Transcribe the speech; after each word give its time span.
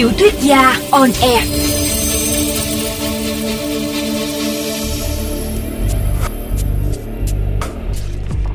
Tiểu 0.00 0.10
thuyết 0.18 0.34
gia 0.40 0.76
on 0.90 1.10
air. 1.22 1.44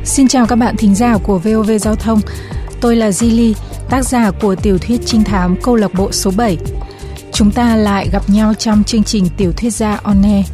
Xin 0.03 0.27
chào 0.27 0.45
các 0.45 0.55
bạn 0.55 0.75
thính 0.77 0.95
giả 0.95 1.17
của 1.23 1.37
VOV 1.37 1.71
Giao 1.79 1.95
thông. 1.95 2.21
Tôi 2.81 2.95
là 2.95 3.09
Zili, 3.09 3.53
tác 3.89 4.01
giả 4.01 4.31
của 4.41 4.55
tiểu 4.55 4.77
thuyết 4.77 5.01
trinh 5.05 5.23
thám 5.23 5.55
câu 5.63 5.75
lạc 5.75 5.93
bộ 5.93 6.11
số 6.11 6.31
7. 6.37 6.57
Chúng 7.33 7.51
ta 7.51 7.75
lại 7.75 8.09
gặp 8.11 8.29
nhau 8.29 8.53
trong 8.53 8.83
chương 8.83 9.03
trình 9.03 9.25
tiểu 9.37 9.51
thuyết 9.51 9.73
gia 9.73 9.95
on 10.03 10.21
air. 10.21 10.45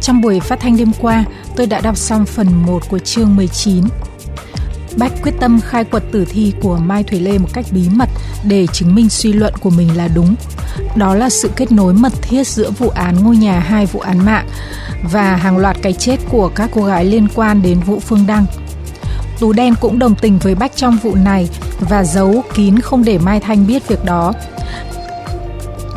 Trong 0.00 0.20
buổi 0.20 0.40
phát 0.40 0.60
thanh 0.60 0.76
đêm 0.76 0.92
qua, 1.00 1.24
tôi 1.56 1.66
đã 1.66 1.80
đọc 1.80 1.96
xong 1.96 2.26
phần 2.26 2.46
1 2.66 2.88
của 2.88 2.98
chương 2.98 3.36
19 3.36 3.84
Bách 4.98 5.12
quyết 5.22 5.34
tâm 5.40 5.60
khai 5.60 5.84
quật 5.84 6.02
tử 6.12 6.24
thi 6.30 6.52
của 6.62 6.76
Mai 6.76 7.02
Thủy 7.02 7.20
Lê 7.20 7.38
một 7.38 7.48
cách 7.52 7.64
bí 7.70 7.88
mật 7.92 8.08
để 8.44 8.66
chứng 8.66 8.94
minh 8.94 9.08
suy 9.08 9.32
luận 9.32 9.54
của 9.60 9.70
mình 9.70 9.96
là 9.96 10.08
đúng. 10.08 10.34
Đó 10.96 11.14
là 11.14 11.30
sự 11.30 11.50
kết 11.56 11.72
nối 11.72 11.94
mật 11.94 12.12
thiết 12.22 12.46
giữa 12.46 12.70
vụ 12.70 12.88
án 12.88 13.16
ngôi 13.24 13.36
nhà 13.36 13.60
hai 13.60 13.86
vụ 13.86 14.00
án 14.00 14.24
mạng 14.24 14.46
và 15.12 15.36
hàng 15.36 15.58
loạt 15.58 15.76
cái 15.82 15.92
chết 15.92 16.16
của 16.30 16.48
các 16.48 16.70
cô 16.74 16.84
gái 16.84 17.04
liên 17.04 17.28
quan 17.34 17.62
đến 17.62 17.80
vụ 17.80 18.00
Phương 18.00 18.26
Đăng. 18.26 18.46
Tú 19.40 19.52
Đen 19.52 19.74
cũng 19.80 19.98
đồng 19.98 20.14
tình 20.14 20.38
với 20.38 20.54
Bách 20.54 20.76
trong 20.76 20.98
vụ 21.02 21.14
này 21.14 21.48
và 21.80 22.04
giấu 22.04 22.42
kín 22.54 22.78
không 22.78 23.04
để 23.04 23.18
Mai 23.18 23.40
Thanh 23.40 23.66
biết 23.66 23.88
việc 23.88 24.04
đó. 24.04 24.32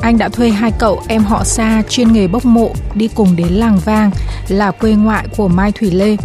Anh 0.02 0.18
đã 0.18 0.30
thuê 0.30 0.50
hai 0.50 0.72
cậu 0.80 1.02
em 1.08 1.24
họ 1.24 1.44
xa 1.44 1.84
chuyên 1.90 2.14
nghề 2.14 2.28
bốc 2.28 2.46
mộ 2.46 2.72
đi 2.96 3.08
cùng 3.08 3.36
đến 3.36 3.48
làng 3.48 3.80
vang 3.86 4.12
là 4.48 4.72
quê 4.72 4.94
ngoại 4.94 5.28
của 5.38 5.48
Mai 5.48 5.72
Thủy 5.72 5.92
Lê. 5.92 6.16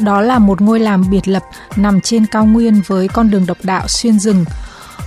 Đó 0.00 0.20
là 0.20 0.38
một 0.38 0.60
ngôi 0.60 0.80
làng 0.80 1.10
biệt 1.10 1.28
lập 1.28 1.42
nằm 1.76 2.00
trên 2.00 2.26
cao 2.26 2.46
nguyên 2.46 2.82
với 2.86 3.08
con 3.08 3.30
đường 3.30 3.46
độc 3.46 3.58
đạo 3.62 3.88
xuyên 3.88 4.18
rừng. 4.18 4.44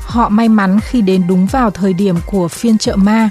Họ 0.05 0.29
may 0.29 0.49
mắn 0.49 0.79
khi 0.79 1.01
đến 1.01 1.27
đúng 1.27 1.45
vào 1.45 1.71
thời 1.71 1.93
điểm 1.93 2.15
của 2.25 2.47
phiên 2.47 2.77
chợ 2.77 2.95
ma. 2.95 3.29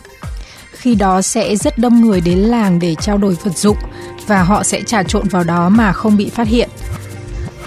Khi 0.73 0.95
đó 0.95 1.23
sẽ 1.23 1.57
rất 1.57 1.79
đông 1.79 2.01
người 2.01 2.21
đến 2.21 2.39
làng 2.39 2.79
để 2.79 2.95
trao 2.95 3.19
đổi 3.19 3.37
vật 3.45 3.59
dụng 3.59 3.77
và 4.27 4.43
họ 4.43 4.63
sẽ 4.63 4.83
trà 4.83 5.03
trộn 5.03 5.29
vào 5.29 5.45
đó 5.45 5.69
mà 5.69 5.93
không 5.93 6.17
bị 6.17 6.29
phát 6.29 6.49
hiện. 6.49 6.69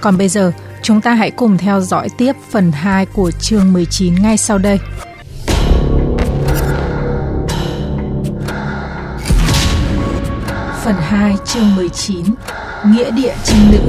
Còn 0.01 0.17
bây 0.17 0.29
giờ, 0.29 0.51
chúng 0.81 1.01
ta 1.01 1.13
hãy 1.13 1.31
cùng 1.31 1.57
theo 1.57 1.81
dõi 1.81 2.09
tiếp 2.17 2.35
phần 2.51 2.71
2 2.71 3.05
của 3.05 3.31
chương 3.31 3.73
19 3.73 4.15
ngay 4.15 4.37
sau 4.37 4.57
đây. 4.57 4.79
Phần 10.83 10.95
2 10.99 11.35
chương 11.45 11.75
19 11.75 12.25
Nghĩa 12.91 13.11
địa 13.11 13.35
trinh 13.43 13.71
nữ 13.71 13.79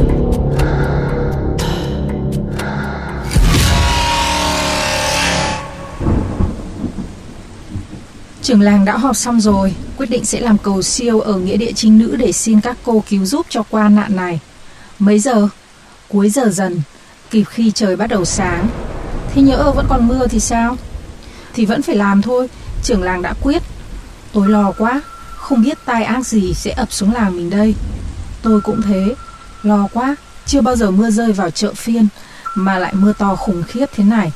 Trưởng 8.43 8.61
làng 8.61 8.85
đã 8.85 8.97
họp 8.97 9.17
xong 9.17 9.41
rồi, 9.41 9.75
quyết 9.97 10.11
định 10.11 10.25
sẽ 10.25 10.41
làm 10.41 10.59
cầu 10.59 10.83
siêu 10.83 11.21
ở 11.21 11.39
nghĩa 11.39 11.57
địa 11.57 11.73
trinh 11.73 11.99
nữ 11.99 12.17
để 12.17 12.33
xin 12.33 12.61
các 12.61 12.77
cô 12.85 13.03
cứu 13.09 13.25
giúp 13.25 13.47
cho 13.49 13.63
qua 13.71 13.89
nạn 13.89 14.17
này. 14.17 14.41
Mấy 14.99 15.19
giờ? 15.19 15.49
Cuối 16.09 16.31
giờ 16.31 16.49
dần, 16.49 16.81
kịp 17.31 17.45
khi 17.45 17.71
trời 17.71 17.97
bắt 17.97 18.07
đầu 18.07 18.25
sáng. 18.25 18.69
Thế 19.35 19.43
nhỡ 19.43 19.73
vẫn 19.73 19.87
còn 19.89 20.09
mưa 20.09 20.27
thì 20.27 20.41
sao? 20.41 20.77
Thì 21.55 21.67
vẫn 21.67 21.83
phải 21.83 21.97
làm 21.97 22.23
thôi, 22.23 22.49
trưởng 22.83 23.03
làng 23.03 23.23
đã 23.23 23.35
quyết. 23.43 23.63
Tôi 24.33 24.49
lo 24.49 24.73
quá, 24.79 25.01
không 25.37 25.63
biết 25.63 25.79
tai 25.85 26.05
ác 26.05 26.27
gì 26.27 26.55
sẽ 26.55 26.71
ập 26.71 26.93
xuống 26.93 27.13
làng 27.13 27.37
mình 27.37 27.51
đây. 27.51 27.75
Tôi 28.43 28.61
cũng 28.61 28.83
thế, 28.83 29.15
lo 29.63 29.89
quá, 29.93 30.17
chưa 30.47 30.61
bao 30.61 30.77
giờ 30.77 30.91
mưa 30.91 31.11
rơi 31.11 31.33
vào 31.33 31.51
chợ 31.51 31.75
phiên 31.75 32.09
mà 32.55 32.79
lại 32.79 32.95
mưa 32.95 33.13
to 33.13 33.37
khủng 33.37 33.63
khiếp 33.63 33.87
thế 33.95 34.05
này. 34.05 34.33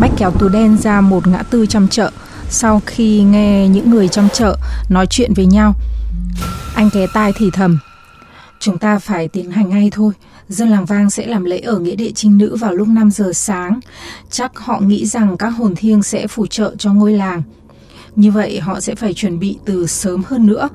Bách 0.00 0.10
kéo 0.18 0.30
tù 0.30 0.48
đen 0.48 0.78
ra 0.78 1.00
một 1.00 1.26
ngã 1.26 1.42
tư 1.42 1.66
trong 1.66 1.88
chợ 1.88 2.10
sau 2.52 2.82
khi 2.86 3.22
nghe 3.22 3.68
những 3.68 3.90
người 3.90 4.08
trong 4.08 4.28
chợ 4.32 4.56
nói 4.88 5.06
chuyện 5.06 5.34
với 5.34 5.46
nhau. 5.46 5.74
Anh 6.74 6.90
ghé 6.92 7.06
tai 7.14 7.32
thì 7.36 7.50
thầm. 7.52 7.78
Chúng 8.60 8.78
ta 8.78 8.98
phải 8.98 9.28
tiến 9.28 9.50
hành 9.50 9.68
ngay 9.68 9.90
thôi. 9.92 10.12
Dân 10.48 10.68
làng 10.68 10.84
vang 10.84 11.10
sẽ 11.10 11.26
làm 11.26 11.44
lễ 11.44 11.58
ở 11.58 11.78
nghĩa 11.78 11.94
địa 11.94 12.10
trinh 12.14 12.38
nữ 12.38 12.56
vào 12.56 12.72
lúc 12.72 12.88
5 12.88 13.10
giờ 13.10 13.32
sáng. 13.34 13.80
Chắc 14.30 14.58
họ 14.58 14.80
nghĩ 14.80 15.06
rằng 15.06 15.36
các 15.36 15.48
hồn 15.48 15.74
thiêng 15.74 16.02
sẽ 16.02 16.26
phù 16.26 16.46
trợ 16.46 16.74
cho 16.78 16.92
ngôi 16.92 17.12
làng. 17.12 17.42
Như 18.16 18.30
vậy 18.30 18.60
họ 18.60 18.80
sẽ 18.80 18.94
phải 18.94 19.14
chuẩn 19.14 19.38
bị 19.38 19.58
từ 19.64 19.86
sớm 19.86 20.22
hơn 20.26 20.46
nữa. 20.46 20.68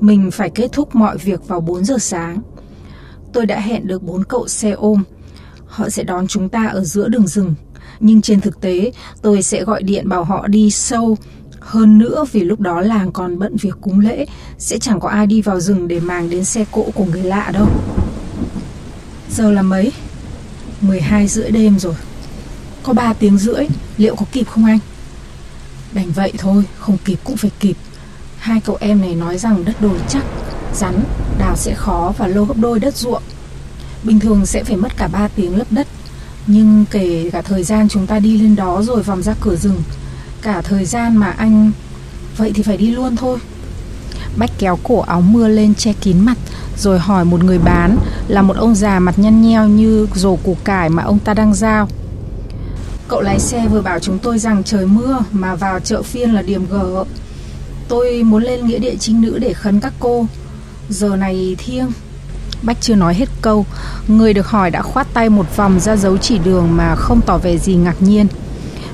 Mình 0.00 0.30
phải 0.30 0.50
kết 0.50 0.68
thúc 0.72 0.94
mọi 0.94 1.18
việc 1.18 1.48
vào 1.48 1.60
4 1.60 1.84
giờ 1.84 1.98
sáng. 1.98 2.40
Tôi 3.32 3.46
đã 3.46 3.60
hẹn 3.60 3.86
được 3.86 4.02
bốn 4.02 4.24
cậu 4.24 4.48
xe 4.48 4.70
ôm. 4.70 5.02
Họ 5.66 5.88
sẽ 5.88 6.02
đón 6.02 6.26
chúng 6.26 6.48
ta 6.48 6.66
ở 6.66 6.84
giữa 6.84 7.08
đường 7.08 7.26
rừng. 7.26 7.54
Nhưng 8.00 8.22
trên 8.22 8.40
thực 8.40 8.60
tế, 8.60 8.92
tôi 9.22 9.42
sẽ 9.42 9.64
gọi 9.64 9.82
điện 9.82 10.08
bảo 10.08 10.24
họ 10.24 10.46
đi 10.46 10.70
sâu 10.70 11.16
hơn 11.60 11.98
nữa 11.98 12.24
vì 12.32 12.40
lúc 12.40 12.60
đó 12.60 12.80
làng 12.80 13.12
còn 13.12 13.38
bận 13.38 13.56
việc 13.56 13.74
cúng 13.80 14.00
lễ, 14.00 14.26
sẽ 14.58 14.78
chẳng 14.78 15.00
có 15.00 15.08
ai 15.08 15.26
đi 15.26 15.42
vào 15.42 15.60
rừng 15.60 15.88
để 15.88 16.00
màng 16.00 16.30
đến 16.30 16.44
xe 16.44 16.64
cộ 16.72 16.90
của 16.94 17.04
người 17.04 17.22
lạ 17.22 17.50
đâu. 17.54 17.68
Giờ 19.30 19.50
là 19.50 19.62
mấy? 19.62 19.92
12 20.80 21.28
rưỡi 21.28 21.50
đêm 21.50 21.78
rồi. 21.78 21.94
Có 22.82 22.92
3 22.92 23.12
tiếng 23.12 23.38
rưỡi, 23.38 23.66
liệu 23.96 24.16
có 24.16 24.26
kịp 24.32 24.44
không 24.44 24.64
anh? 24.64 24.78
Đành 25.92 26.10
vậy 26.10 26.32
thôi, 26.38 26.64
không 26.78 26.96
kịp 27.04 27.18
cũng 27.24 27.36
phải 27.36 27.50
kịp. 27.60 27.76
Hai 28.40 28.60
cậu 28.60 28.76
em 28.80 29.00
này 29.00 29.14
nói 29.14 29.38
rằng 29.38 29.64
đất 29.64 29.80
đồi 29.80 29.98
chắc, 30.08 30.24
rắn, 30.74 31.04
đào 31.38 31.56
sẽ 31.56 31.74
khó 31.74 32.12
và 32.18 32.26
lô 32.26 32.44
gấp 32.44 32.56
đôi 32.56 32.80
đất 32.80 32.96
ruộng. 32.96 33.22
Bình 34.02 34.20
thường 34.20 34.46
sẽ 34.46 34.64
phải 34.64 34.76
mất 34.76 34.96
cả 34.96 35.08
3 35.08 35.28
tiếng 35.28 35.56
lấp 35.56 35.66
đất. 35.70 35.86
Nhưng 36.46 36.84
kể 36.90 37.30
cả 37.32 37.42
thời 37.42 37.64
gian 37.64 37.88
chúng 37.88 38.06
ta 38.06 38.18
đi 38.18 38.38
lên 38.38 38.56
đó 38.56 38.82
rồi 38.82 39.02
vòng 39.02 39.22
ra 39.22 39.34
cửa 39.40 39.56
rừng, 39.56 39.82
cả 40.42 40.62
thời 40.62 40.84
gian 40.84 41.16
mà 41.16 41.30
anh... 41.30 41.72
Vậy 42.36 42.52
thì 42.54 42.62
phải 42.62 42.76
đi 42.76 42.90
luôn 42.90 43.16
thôi. 43.16 43.38
Bách 44.36 44.50
kéo 44.58 44.78
cổ 44.82 45.00
áo 45.00 45.20
mưa 45.20 45.48
lên 45.48 45.74
che 45.74 45.92
kín 45.92 46.18
mặt 46.20 46.38
Rồi 46.76 46.98
hỏi 46.98 47.24
một 47.24 47.44
người 47.44 47.58
bán 47.58 47.98
Là 48.28 48.42
một 48.42 48.56
ông 48.56 48.74
già 48.74 48.98
mặt 48.98 49.18
nhăn 49.18 49.42
nheo 49.42 49.68
như 49.68 50.08
rổ 50.14 50.36
củ 50.36 50.56
cải 50.64 50.88
mà 50.88 51.02
ông 51.02 51.18
ta 51.18 51.34
đang 51.34 51.54
giao 51.54 51.88
Cậu 53.08 53.20
lái 53.20 53.40
xe 53.40 53.66
vừa 53.70 53.80
bảo 53.80 53.98
chúng 53.98 54.18
tôi 54.18 54.38
rằng 54.38 54.64
trời 54.64 54.86
mưa 54.86 55.18
Mà 55.32 55.54
vào 55.54 55.80
chợ 55.80 56.02
phiên 56.02 56.34
là 56.34 56.42
điểm 56.42 56.66
gở 56.70 57.04
Tôi 57.90 58.22
muốn 58.22 58.42
lên 58.42 58.66
nghĩa 58.66 58.78
địa 58.78 58.96
chính 58.96 59.20
nữ 59.20 59.38
để 59.38 59.52
khấn 59.52 59.80
các 59.80 59.92
cô. 60.00 60.26
Giờ 60.88 61.16
này 61.16 61.56
thiêng 61.58 61.92
Bách 62.62 62.76
chưa 62.80 62.94
nói 62.94 63.14
hết 63.14 63.28
câu. 63.42 63.66
Người 64.08 64.34
được 64.34 64.46
hỏi 64.46 64.70
đã 64.70 64.82
khoát 64.82 65.06
tay 65.14 65.28
một 65.28 65.56
vòng 65.56 65.80
ra 65.80 65.96
dấu 65.96 66.16
chỉ 66.16 66.38
đường 66.38 66.76
Mà 66.76 66.94
không 66.96 67.20
tỏ 67.26 67.38
vẻ 67.38 67.56
gì 67.58 67.74
ngạc 67.74 68.02
nhiên. 68.02 68.26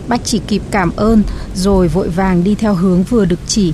Bách 0.09 0.21
chỉ 0.25 0.41
kịp 0.47 0.62
cảm 0.71 0.91
ơn, 0.97 1.23
Rồi 1.55 1.89
vội 1.89 2.09
vàng 2.09 2.45
đi 2.45 2.55
theo 2.55 2.75
hướng 2.75 3.03
vừa 3.03 3.25
được 3.25 3.39
chỉ. 3.47 3.73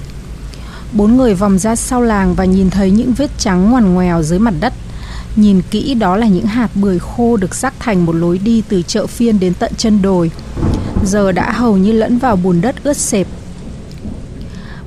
Bốn 0.92 1.16
người 1.16 1.34
vòng 1.34 1.58
ra 1.58 1.76
sau 1.76 2.02
làng 2.02 2.34
Và 2.34 2.44
nhìn 2.44 2.70
thấy 2.70 2.90
những 2.90 3.12
vết 3.12 3.30
trắng 3.38 3.70
ngoằn 3.70 3.94
ngoèo 3.94 4.22
dưới 4.22 4.38
mặt 4.38 4.54
đất. 4.60 4.72
Nhìn 5.36 5.62
kỹ 5.70 5.94
đó 5.94 6.16
là 6.16 6.26
những 6.26 6.46
hạt 6.46 6.68
bưởi 6.74 6.98
khô 6.98 7.36
Được 7.36 7.54
rắc 7.54 7.74
thành 7.78 8.06
một 8.06 8.12
lối 8.12 8.38
đi 8.38 8.62
từ 8.68 8.82
chợ 8.82 9.06
phiên 9.06 9.40
đến 9.40 9.54
tận 9.54 9.72
chân 9.76 10.02
đồi. 10.02 10.30
Giờ 11.04 11.32
đã 11.32 11.52
hầu 11.52 11.76
như 11.76 11.92
lẫn 11.92 12.18
vào 12.18 12.36
bùn 12.36 12.60
đất 12.60 12.84
ướt 12.84 12.96
sẹp 12.96 13.26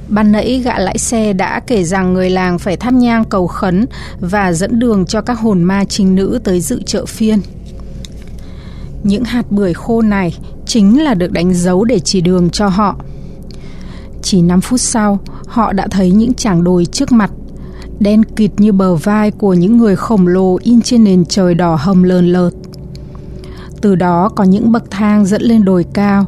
Ban 0.09 0.31
nãy 0.31 0.61
gã 0.65 0.79
lãi 0.79 0.97
xe 0.97 1.33
đã 1.33 1.59
kể 1.59 1.83
rằng 1.83 2.13
người 2.13 2.29
làng 2.29 2.59
phải 2.59 2.77
thắp 2.77 2.93
nhang 2.93 3.25
cầu 3.25 3.47
khấn 3.47 3.85
và 4.19 4.53
dẫn 4.53 4.79
đường 4.79 5.05
cho 5.05 5.21
các 5.21 5.39
hồn 5.39 5.63
ma 5.63 5.83
trinh 5.89 6.15
nữ 6.15 6.39
tới 6.43 6.61
dự 6.61 6.81
chợ 6.85 7.05
phiên. 7.05 7.39
Những 9.03 9.23
hạt 9.23 9.51
bưởi 9.51 9.73
khô 9.73 10.01
này 10.01 10.37
chính 10.65 11.03
là 11.03 11.13
được 11.13 11.31
đánh 11.31 11.53
dấu 11.53 11.85
để 11.85 11.99
chỉ 11.99 12.21
đường 12.21 12.49
cho 12.49 12.67
họ. 12.67 12.95
Chỉ 14.21 14.41
5 14.41 14.61
phút 14.61 14.81
sau, 14.81 15.19
họ 15.47 15.73
đã 15.73 15.87
thấy 15.87 16.11
những 16.11 16.33
chảng 16.33 16.63
đồi 16.63 16.85
trước 16.85 17.11
mặt, 17.11 17.31
đen 17.99 18.23
kịt 18.23 18.51
như 18.57 18.71
bờ 18.71 18.95
vai 18.95 19.31
của 19.31 19.53
những 19.53 19.77
người 19.77 19.95
khổng 19.95 20.27
lồ 20.27 20.57
in 20.63 20.81
trên 20.81 21.03
nền 21.03 21.25
trời 21.25 21.55
đỏ 21.55 21.75
hồng 21.75 22.03
lờn 22.03 22.27
lợt. 22.27 22.51
Từ 23.81 23.95
đó 23.95 24.29
có 24.35 24.43
những 24.43 24.71
bậc 24.71 24.91
thang 24.91 25.25
dẫn 25.25 25.41
lên 25.41 25.65
đồi 25.65 25.85
cao. 25.93 26.25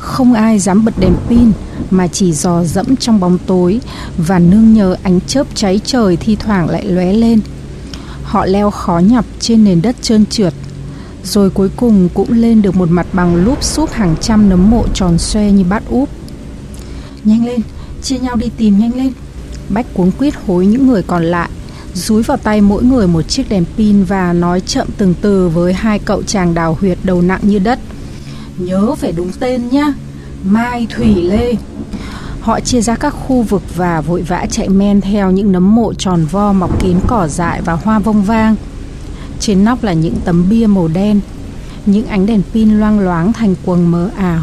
Không 0.00 0.32
ai 0.32 0.58
dám 0.58 0.84
bật 0.84 0.94
đèn 0.98 1.14
pin 1.28 1.52
mà 1.90 2.06
chỉ 2.06 2.32
dò 2.32 2.64
dẫm 2.64 2.96
trong 2.96 3.20
bóng 3.20 3.38
tối 3.46 3.80
và 4.16 4.38
nương 4.38 4.74
nhờ 4.74 4.96
ánh 5.02 5.20
chớp 5.20 5.46
cháy 5.54 5.80
trời 5.84 6.16
thi 6.16 6.36
thoảng 6.36 6.68
lại 6.68 6.84
lóe 6.84 7.12
lên. 7.12 7.40
Họ 8.22 8.46
leo 8.46 8.70
khó 8.70 8.98
nhọc 8.98 9.24
trên 9.40 9.64
nền 9.64 9.82
đất 9.82 9.96
trơn 10.02 10.26
trượt, 10.26 10.54
rồi 11.24 11.50
cuối 11.50 11.68
cùng 11.76 12.08
cũng 12.14 12.32
lên 12.32 12.62
được 12.62 12.76
một 12.76 12.90
mặt 12.90 13.06
bằng 13.12 13.44
lúp 13.44 13.64
xúp 13.64 13.90
hàng 13.92 14.14
trăm 14.20 14.48
nấm 14.48 14.70
mộ 14.70 14.84
tròn 14.94 15.18
xoe 15.18 15.50
như 15.50 15.64
bát 15.64 15.82
úp. 15.88 16.08
Nhanh 17.24 17.46
lên, 17.46 17.60
chia 18.02 18.18
nhau 18.18 18.36
đi 18.36 18.50
tìm 18.56 18.78
nhanh 18.78 18.94
lên. 18.94 19.12
Bách 19.68 19.94
cuống 19.94 20.10
quýt 20.10 20.34
hối 20.46 20.66
những 20.66 20.86
người 20.86 21.02
còn 21.02 21.24
lại, 21.24 21.50
dúi 21.94 22.22
vào 22.22 22.36
tay 22.36 22.60
mỗi 22.60 22.82
người 22.82 23.06
một 23.06 23.22
chiếc 23.22 23.48
đèn 23.48 23.64
pin 23.76 24.04
và 24.04 24.32
nói 24.32 24.60
chậm 24.60 24.88
từng 24.96 25.14
từ 25.20 25.48
với 25.48 25.72
hai 25.72 25.98
cậu 25.98 26.22
chàng 26.22 26.54
đào 26.54 26.76
huyệt 26.80 26.98
đầu 27.02 27.22
nặng 27.22 27.40
như 27.42 27.58
đất. 27.58 27.78
Nhớ 28.60 28.94
phải 28.94 29.12
đúng 29.12 29.32
tên 29.40 29.68
nhá, 29.70 29.94
Mai 30.44 30.86
Thủy 30.90 31.14
Lê. 31.14 31.54
Họ 32.40 32.60
chia 32.60 32.80
ra 32.80 32.96
các 32.96 33.10
khu 33.10 33.42
vực 33.42 33.62
và 33.76 34.00
vội 34.00 34.22
vã 34.22 34.46
chạy 34.50 34.68
men 34.68 35.00
theo 35.00 35.30
những 35.30 35.52
nấm 35.52 35.74
mộ 35.74 35.94
tròn 35.94 36.26
vo 36.30 36.52
mọc 36.52 36.82
kín 36.82 36.96
cỏ 37.06 37.28
dại 37.28 37.62
và 37.62 37.72
hoa 37.72 37.98
vông 37.98 38.22
vang. 38.22 38.56
Trên 39.40 39.64
nóc 39.64 39.84
là 39.84 39.92
những 39.92 40.14
tấm 40.24 40.46
bia 40.50 40.66
màu 40.66 40.88
đen, 40.88 41.20
những 41.86 42.06
ánh 42.06 42.26
đèn 42.26 42.42
pin 42.52 42.80
loang 42.80 43.00
loáng 43.00 43.32
thành 43.32 43.54
quầng 43.64 43.90
mờ 43.90 44.10
ảo. 44.16 44.42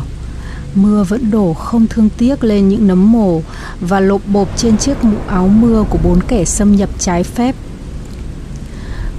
Mưa 0.76 1.04
vẫn 1.04 1.32
đổ 1.32 1.54
không 1.54 1.88
thương 1.88 2.10
tiếc 2.18 2.44
lên 2.44 2.70
những 2.70 2.88
nấm 2.88 3.12
mồ 3.12 3.42
và 3.82 4.00
lộp 4.00 4.22
bộp 4.28 4.58
trên 4.58 4.78
chiếc 4.78 5.04
mũ 5.04 5.18
áo 5.28 5.48
mưa 5.48 5.84
của 5.90 6.00
bốn 6.04 6.22
kẻ 6.22 6.46
xâm 6.46 6.76
nhập 6.76 6.90
trái 7.00 7.24
phép. 7.24 7.56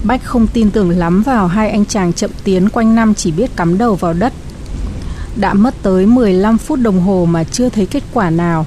Bách 0.04 0.24
không 0.24 0.46
tin 0.46 0.70
tưởng 0.70 0.90
lắm 0.90 1.22
vào 1.22 1.46
hai 1.46 1.70
anh 1.70 1.84
chàng 1.84 2.12
chậm 2.12 2.30
tiến 2.44 2.68
quanh 2.68 2.94
năm 2.94 3.14
chỉ 3.14 3.30
biết 3.30 3.56
cắm 3.56 3.78
đầu 3.78 3.94
vào 3.94 4.12
đất. 4.12 4.32
Đã 5.40 5.54
mất 5.54 5.74
tới 5.82 6.06
15 6.06 6.58
phút 6.58 6.80
đồng 6.80 7.00
hồ 7.00 7.26
mà 7.30 7.44
chưa 7.44 7.68
thấy 7.68 7.86
kết 7.86 8.02
quả 8.12 8.30
nào. 8.30 8.66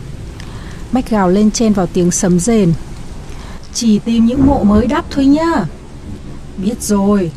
Bách 0.91 1.09
gào 1.09 1.29
lên 1.29 1.51
trên 1.51 1.73
vào 1.73 1.88
tiếng 1.94 2.12
sấm 2.12 2.39
rền. 2.39 2.73
Chỉ 3.73 4.00
tìm 4.00 4.25
những 4.25 4.45
mộ 4.45 4.63
mới 4.63 4.88
đắp 4.88 5.06
thôi 5.12 5.25
nhá. 5.25 5.65
Biết 6.57 6.81
rồi. 6.81 7.31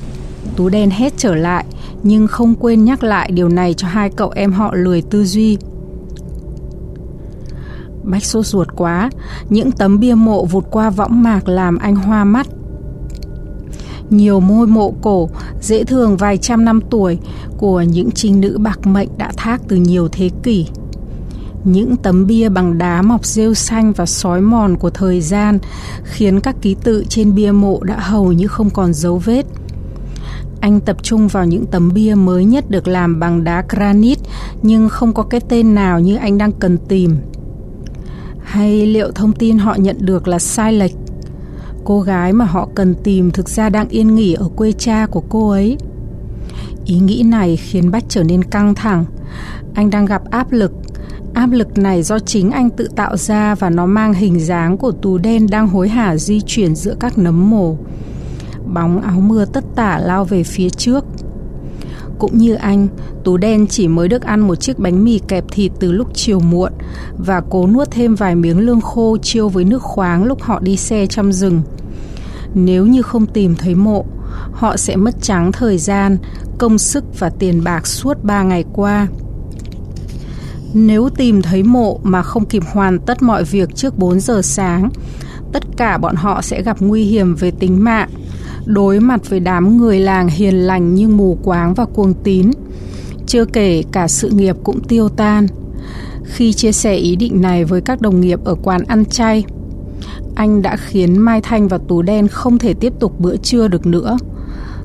Tú 0.57 0.69
đen 0.69 0.91
hết 0.91 1.13
trở 1.17 1.35
lại, 1.35 1.65
nhưng 2.03 2.27
không 2.27 2.55
quên 2.55 2.85
nhắc 2.85 3.05
lại 3.05 3.31
điều 3.31 3.49
này 3.49 3.75
cho 3.75 3.89
hai 3.89 4.11
cậu 4.11 4.33
em 4.35 4.53
họ 4.53 4.75
lười 4.75 5.03
tư 5.03 5.25
duy. 5.25 5.59
Bách 8.03 8.25
sốt 8.25 8.47
ruột 8.47 8.69
quá, 8.77 9.11
những 9.49 9.73
tấm 9.73 10.01
bia 10.01 10.15
mộ 10.15 10.45
vụt 10.45 10.65
qua 10.71 10.91
võng 10.91 11.23
mạc 11.23 11.49
làm 11.49 11.79
anh 11.79 11.97
hoa 11.97 12.25
mắt. 12.25 12.47
Nhiều 14.15 14.41
môi 14.41 14.67
mộ 14.67 14.95
cổ, 15.03 15.29
dễ 15.61 15.85
thường 15.85 16.17
vài 16.17 16.37
trăm 16.39 16.65
năm 16.65 16.81
tuổi 16.91 17.19
của 17.59 17.83
những 17.83 18.11
trinh 18.11 18.41
nữ 18.41 18.59
bạc 18.59 18.87
mệnh 18.87 19.09
đã 19.19 19.33
thác 19.37 19.61
từ 19.69 19.77
nhiều 19.77 20.09
thế 20.13 20.31
kỷ. 20.43 20.67
Những 21.65 21.97
tấm 21.97 22.27
bia 22.27 22.49
bằng 22.49 22.79
đá 22.79 23.03
mọc 23.03 23.25
rêu 23.25 23.55
xanh 23.55 23.93
và 23.93 24.07
sói 24.07 24.41
mòn 24.41 24.77
của 24.77 24.91
thời 24.91 25.21
gian 25.21 25.59
khiến 26.05 26.41
các 26.41 26.57
ký 26.63 26.77
tự 26.85 27.05
trên 27.09 27.35
bia 27.35 27.53
mộ 27.53 27.81
đã 27.83 27.99
hầu 27.99 28.33
như 28.33 28.47
không 28.47 28.71
còn 28.71 28.95
dấu 28.95 29.19
vết. 29.19 29.47
Anh 30.61 30.81
tập 30.81 30.97
trung 31.03 31.29
vào 31.29 31.47
những 31.47 31.67
tấm 31.67 31.93
bia 31.95 32.15
mới 32.15 32.45
nhất 32.45 32.71
được 32.71 32.89
làm 32.89 33.21
bằng 33.21 33.45
đá 33.45 33.65
granite 33.69 34.23
nhưng 34.63 34.89
không 34.89 35.13
có 35.13 35.23
cái 35.23 35.41
tên 35.49 35.75
nào 35.75 36.01
như 36.01 36.17
anh 36.17 36.39
đang 36.39 36.53
cần 36.53 36.79
tìm. 36.89 37.17
Hay 38.45 38.87
liệu 38.87 39.11
thông 39.13 39.33
tin 39.33 39.59
họ 39.59 39.75
nhận 39.75 39.97
được 40.01 40.29
là 40.29 40.39
sai 40.39 40.73
lệch? 40.73 41.04
Cô 41.85 42.01
gái 42.01 42.33
mà 42.33 42.45
họ 42.45 42.69
cần 42.75 42.95
tìm 42.95 43.31
thực 43.31 43.49
ra 43.49 43.69
đang 43.69 43.89
yên 43.89 44.15
nghỉ 44.15 44.35
ở 44.35 44.49
quê 44.57 44.73
cha 44.73 45.07
của 45.07 45.23
cô 45.29 45.51
ấy. 45.51 45.79
Ý 46.85 46.99
nghĩ 46.99 47.23
này 47.23 47.57
khiến 47.57 47.91
Bách 47.91 48.05
trở 48.09 48.23
nên 48.23 48.45
căng 48.45 48.75
thẳng. 48.75 49.05
Anh 49.75 49.91
đang 49.91 50.07
gặp 50.07 50.23
áp 50.31 50.53
lực 50.53 50.73
Áp 51.35 51.51
lực 51.51 51.79
này 51.79 52.03
do 52.03 52.19
chính 52.19 52.51
anh 52.51 52.71
tự 52.71 52.89
tạo 52.97 53.17
ra 53.17 53.55
và 53.55 53.71
nó 53.71 53.87
mang 53.87 54.15
hình 54.15 54.41
dáng 54.41 54.77
của 54.77 54.93
tù 54.93 55.19
đen 55.19 55.47
đang 55.51 55.69
hối 55.69 55.89
hả 55.89 56.17
di 56.17 56.41
chuyển 56.41 56.75
giữa 56.75 56.95
các 57.01 57.19
nấm 57.19 57.51
mồ. 57.51 57.77
Bóng 58.75 59.01
áo 59.01 59.21
mưa 59.21 59.45
tất 59.45 59.65
tả 59.77 59.99
lao 59.99 60.25
về 60.25 60.43
phía 60.43 60.71
trước. 60.71 61.05
Cũng 62.19 62.39
như 62.39 62.55
anh, 62.55 62.89
Tú 63.25 63.37
đen 63.37 63.67
chỉ 63.67 63.89
mới 63.89 64.09
được 64.09 64.23
ăn 64.23 64.41
một 64.41 64.55
chiếc 64.55 64.79
bánh 64.79 65.05
mì 65.05 65.19
kẹp 65.29 65.45
thịt 65.51 65.73
từ 65.81 65.93
lúc 65.93 66.09
chiều 66.15 66.41
muộn 66.41 66.73
và 67.19 67.43
cố 67.51 67.67
nuốt 67.67 67.91
thêm 67.91 68.15
vài 68.15 68.35
miếng 68.35 68.61
lương 68.61 68.81
khô 68.81 69.17
chiêu 69.23 69.49
với 69.49 69.65
nước 69.65 69.83
khoáng 69.83 70.25
lúc 70.25 70.43
họ 70.43 70.61
đi 70.61 70.77
xe 70.77 71.07
trong 71.07 71.33
rừng. 71.33 71.63
Nếu 72.55 72.87
như 72.87 73.03
không 73.03 73.27
tìm 73.27 73.55
thấy 73.55 73.75
mộ, 73.75 74.05
họ 74.53 74.77
sẽ 74.77 74.97
mất 74.97 75.15
trắng 75.23 75.53
thời 75.53 75.79
gian, 75.79 76.19
công 76.59 76.79
sức 76.79 77.05
và 77.19 77.31
tiền 77.31 77.65
bạc 77.65 77.87
suốt 77.87 78.25
ba 78.25 78.43
ngày 78.43 78.65
qua. 78.73 79.07
Nếu 80.75 81.09
tìm 81.17 81.43
thấy 81.43 81.63
mộ 81.63 82.01
mà 82.03 82.23
không 82.23 82.45
kịp 82.45 82.63
hoàn 82.73 82.99
tất 82.99 83.23
mọi 83.23 83.45
việc 83.45 83.75
trước 83.75 83.99
4 83.99 84.21
giờ 84.21 84.43
sáng, 84.43 84.91
tất 85.53 85.63
cả 85.77 85.99
bọn 85.99 86.15
họ 86.15 86.43
sẽ 86.43 86.63
gặp 86.63 86.77
nguy 86.81 87.05
hiểm 87.05 87.35
về 87.35 87.51
tính 87.51 87.85
mạng, 87.85 88.09
đối 88.65 89.01
mặt 89.01 89.21
với 89.31 89.41
đám 89.41 89.77
người 89.77 90.01
làng 90.01 90.29
hiền 90.29 90.55
lành 90.55 90.95
như 90.95 91.09
mù 91.09 91.39
quáng 91.43 91.75
và 91.75 91.85
cuồng 91.85 92.15
tín. 92.15 92.51
Chưa 93.27 93.45
kể 93.45 93.83
cả 93.93 94.09
sự 94.09 94.31
nghiệp 94.31 94.57
cũng 94.65 94.81
tiêu 94.81 95.09
tan. 95.09 95.47
Khi 96.25 96.53
chia 96.53 96.73
sẻ 96.73 96.95
ý 96.95 97.17
định 97.17 97.41
này 97.41 97.65
với 97.65 97.81
các 97.81 98.01
đồng 98.01 98.21
nghiệp 98.21 98.41
ở 98.45 98.55
quán 98.63 98.85
ăn 98.85 99.05
chay, 99.05 99.45
anh 100.35 100.63
đã 100.63 100.77
khiến 100.77 101.19
Mai 101.19 101.41
Thanh 101.41 101.69
và 101.69 101.79
Tú 101.89 102.03
Đen 102.03 102.29
không 102.29 102.59
thể 102.59 102.75
tiếp 102.75 102.93
tục 103.01 103.21
bữa 103.21 103.37
trưa 103.37 103.69
được 103.69 103.87
nữa. 103.87 104.17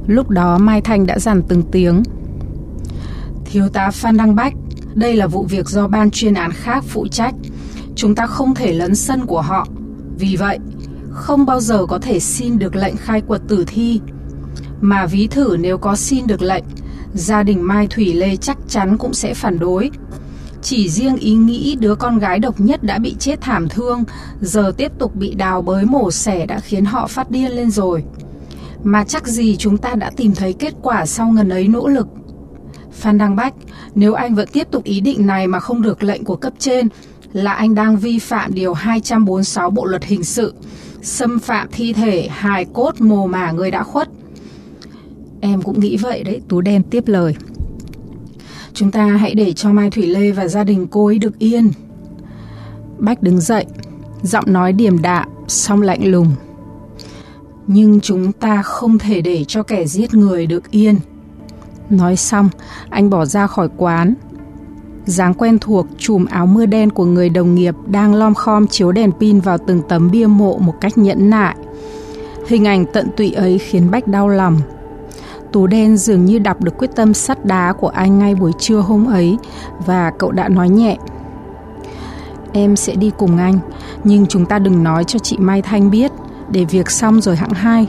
Lúc 0.07 0.29
đó 0.29 0.57
Mai 0.57 0.81
Thanh 0.81 1.05
đã 1.05 1.19
dằn 1.19 1.41
từng 1.47 1.63
tiếng. 1.71 2.03
Thiếu 3.45 3.69
tá 3.69 3.91
Phan 3.91 4.17
Đăng 4.17 4.35
Bách, 4.35 4.53
đây 4.93 5.15
là 5.15 5.27
vụ 5.27 5.43
việc 5.43 5.69
do 5.69 5.87
ban 5.87 6.11
chuyên 6.11 6.33
án 6.33 6.51
khác 6.51 6.83
phụ 6.87 7.07
trách. 7.07 7.35
Chúng 7.95 8.15
ta 8.15 8.27
không 8.27 8.55
thể 8.55 8.73
lấn 8.73 8.95
sân 8.95 9.25
của 9.25 9.41
họ. 9.41 9.67
Vì 10.17 10.35
vậy, 10.35 10.59
không 11.11 11.45
bao 11.45 11.59
giờ 11.59 11.85
có 11.85 11.99
thể 11.99 12.19
xin 12.19 12.59
được 12.59 12.75
lệnh 12.75 12.97
khai 12.97 13.21
quật 13.21 13.41
tử 13.47 13.63
thi. 13.67 14.01
Mà 14.81 15.05
ví 15.05 15.27
thử 15.27 15.57
nếu 15.59 15.77
có 15.77 15.95
xin 15.95 16.27
được 16.27 16.41
lệnh, 16.41 16.63
gia 17.13 17.43
đình 17.43 17.67
Mai 17.67 17.87
Thủy 17.87 18.13
Lê 18.13 18.35
chắc 18.35 18.57
chắn 18.67 18.97
cũng 18.97 19.13
sẽ 19.13 19.33
phản 19.33 19.59
đối. 19.59 19.91
Chỉ 20.61 20.89
riêng 20.89 21.15
ý 21.15 21.33
nghĩ 21.33 21.77
đứa 21.79 21.95
con 21.95 22.19
gái 22.19 22.39
độc 22.39 22.59
nhất 22.59 22.83
đã 22.83 22.99
bị 22.99 23.15
chết 23.19 23.41
thảm 23.41 23.69
thương, 23.69 24.03
giờ 24.41 24.71
tiếp 24.77 24.91
tục 24.99 25.15
bị 25.15 25.33
đào 25.33 25.61
bới 25.61 25.85
mổ 25.85 26.11
xẻ 26.11 26.45
đã 26.45 26.59
khiến 26.59 26.85
họ 26.85 27.07
phát 27.07 27.31
điên 27.31 27.51
lên 27.51 27.71
rồi. 27.71 28.03
Mà 28.83 29.03
chắc 29.03 29.27
gì 29.27 29.55
chúng 29.57 29.77
ta 29.77 29.95
đã 29.95 30.11
tìm 30.15 30.35
thấy 30.35 30.53
kết 30.53 30.73
quả 30.81 31.05
sau 31.05 31.29
ngần 31.29 31.49
ấy 31.49 31.67
nỗ 31.67 31.87
lực. 31.87 32.07
Phan 32.91 33.17
Đăng 33.17 33.35
Bách, 33.35 33.53
nếu 33.95 34.13
anh 34.13 34.35
vẫn 34.35 34.47
tiếp 34.51 34.67
tục 34.71 34.83
ý 34.83 35.01
định 35.01 35.27
này 35.27 35.47
mà 35.47 35.59
không 35.59 35.81
được 35.81 36.03
lệnh 36.03 36.23
của 36.23 36.35
cấp 36.35 36.53
trên, 36.59 36.87
là 37.33 37.53
anh 37.53 37.75
đang 37.75 37.97
vi 37.97 38.19
phạm 38.19 38.53
điều 38.53 38.73
246 38.73 39.69
Bộ 39.69 39.85
luật 39.85 40.03
hình 40.03 40.23
sự, 40.23 40.53
xâm 41.01 41.39
phạm 41.39 41.67
thi 41.71 41.93
thể, 41.93 42.27
hài 42.31 42.65
cốt, 42.65 43.01
mồ 43.01 43.27
mả 43.27 43.51
người 43.51 43.71
đã 43.71 43.83
khuất. 43.83 44.09
Em 45.41 45.61
cũng 45.61 45.79
nghĩ 45.79 45.97
vậy 45.97 46.23
đấy, 46.23 46.41
Tú 46.49 46.61
Đen 46.61 46.83
tiếp 46.83 47.03
lời. 47.07 47.35
Chúng 48.79 48.91
ta 48.91 49.05
hãy 49.05 49.35
để 49.35 49.53
cho 49.53 49.71
Mai 49.71 49.89
Thủy 49.89 50.07
Lê 50.07 50.31
và 50.31 50.47
gia 50.47 50.63
đình 50.63 50.87
cô 50.91 51.05
ấy 51.05 51.19
được 51.19 51.39
yên. 51.39 51.71
Bách 52.97 53.23
đứng 53.23 53.41
dậy, 53.41 53.65
giọng 54.23 54.43
nói 54.47 54.73
điềm 54.73 55.01
đạm, 55.01 55.29
song 55.47 55.81
lạnh 55.81 56.11
lùng. 56.11 56.27
Nhưng 57.67 57.99
chúng 57.99 58.31
ta 58.31 58.61
không 58.61 58.99
thể 58.99 59.21
để 59.21 59.43
cho 59.47 59.63
kẻ 59.63 59.85
giết 59.85 60.13
người 60.13 60.45
được 60.45 60.71
yên. 60.71 60.95
Nói 61.89 62.15
xong, 62.15 62.49
anh 62.89 63.09
bỏ 63.09 63.25
ra 63.25 63.47
khỏi 63.47 63.69
quán. 63.77 64.13
dáng 65.05 65.33
quen 65.33 65.59
thuộc 65.59 65.85
chùm 65.97 66.25
áo 66.25 66.45
mưa 66.45 66.65
đen 66.65 66.89
của 66.89 67.05
người 67.05 67.29
đồng 67.29 67.55
nghiệp 67.55 67.75
đang 67.87 68.15
lom 68.15 68.33
khom 68.33 68.67
chiếu 68.67 68.91
đèn 68.91 69.11
pin 69.19 69.39
vào 69.39 69.57
từng 69.57 69.81
tấm 69.89 70.11
bia 70.11 70.27
mộ 70.27 70.57
một 70.57 70.73
cách 70.81 70.97
nhẫn 70.97 71.29
nại. 71.29 71.55
Hình 72.47 72.67
ảnh 72.67 72.85
tận 72.93 73.07
tụy 73.17 73.31
ấy 73.31 73.57
khiến 73.57 73.91
Bách 73.91 74.07
đau 74.07 74.29
lòng. 74.29 74.57
Tú 75.51 75.67
đen 75.67 75.97
dường 75.97 76.25
như 76.25 76.39
đọc 76.39 76.61
được 76.61 76.77
quyết 76.77 76.95
tâm 76.95 77.13
sắt 77.13 77.45
đá 77.45 77.73
của 77.73 77.87
anh 77.87 78.19
ngay 78.19 78.35
buổi 78.35 78.51
trưa 78.59 78.77
hôm 78.77 79.05
ấy 79.05 79.37
và 79.85 80.11
cậu 80.19 80.31
đã 80.31 80.49
nói 80.49 80.69
nhẹ. 80.69 80.97
Em 82.53 82.75
sẽ 82.75 82.95
đi 82.95 83.11
cùng 83.17 83.37
anh, 83.37 83.59
nhưng 84.03 84.25
chúng 84.25 84.45
ta 84.45 84.59
đừng 84.59 84.83
nói 84.83 85.03
cho 85.03 85.19
chị 85.19 85.37
Mai 85.39 85.61
Thanh 85.61 85.91
biết, 85.91 86.11
để 86.51 86.65
việc 86.65 86.91
xong 86.91 87.21
rồi 87.21 87.35
hạng 87.35 87.53
hai. 87.53 87.87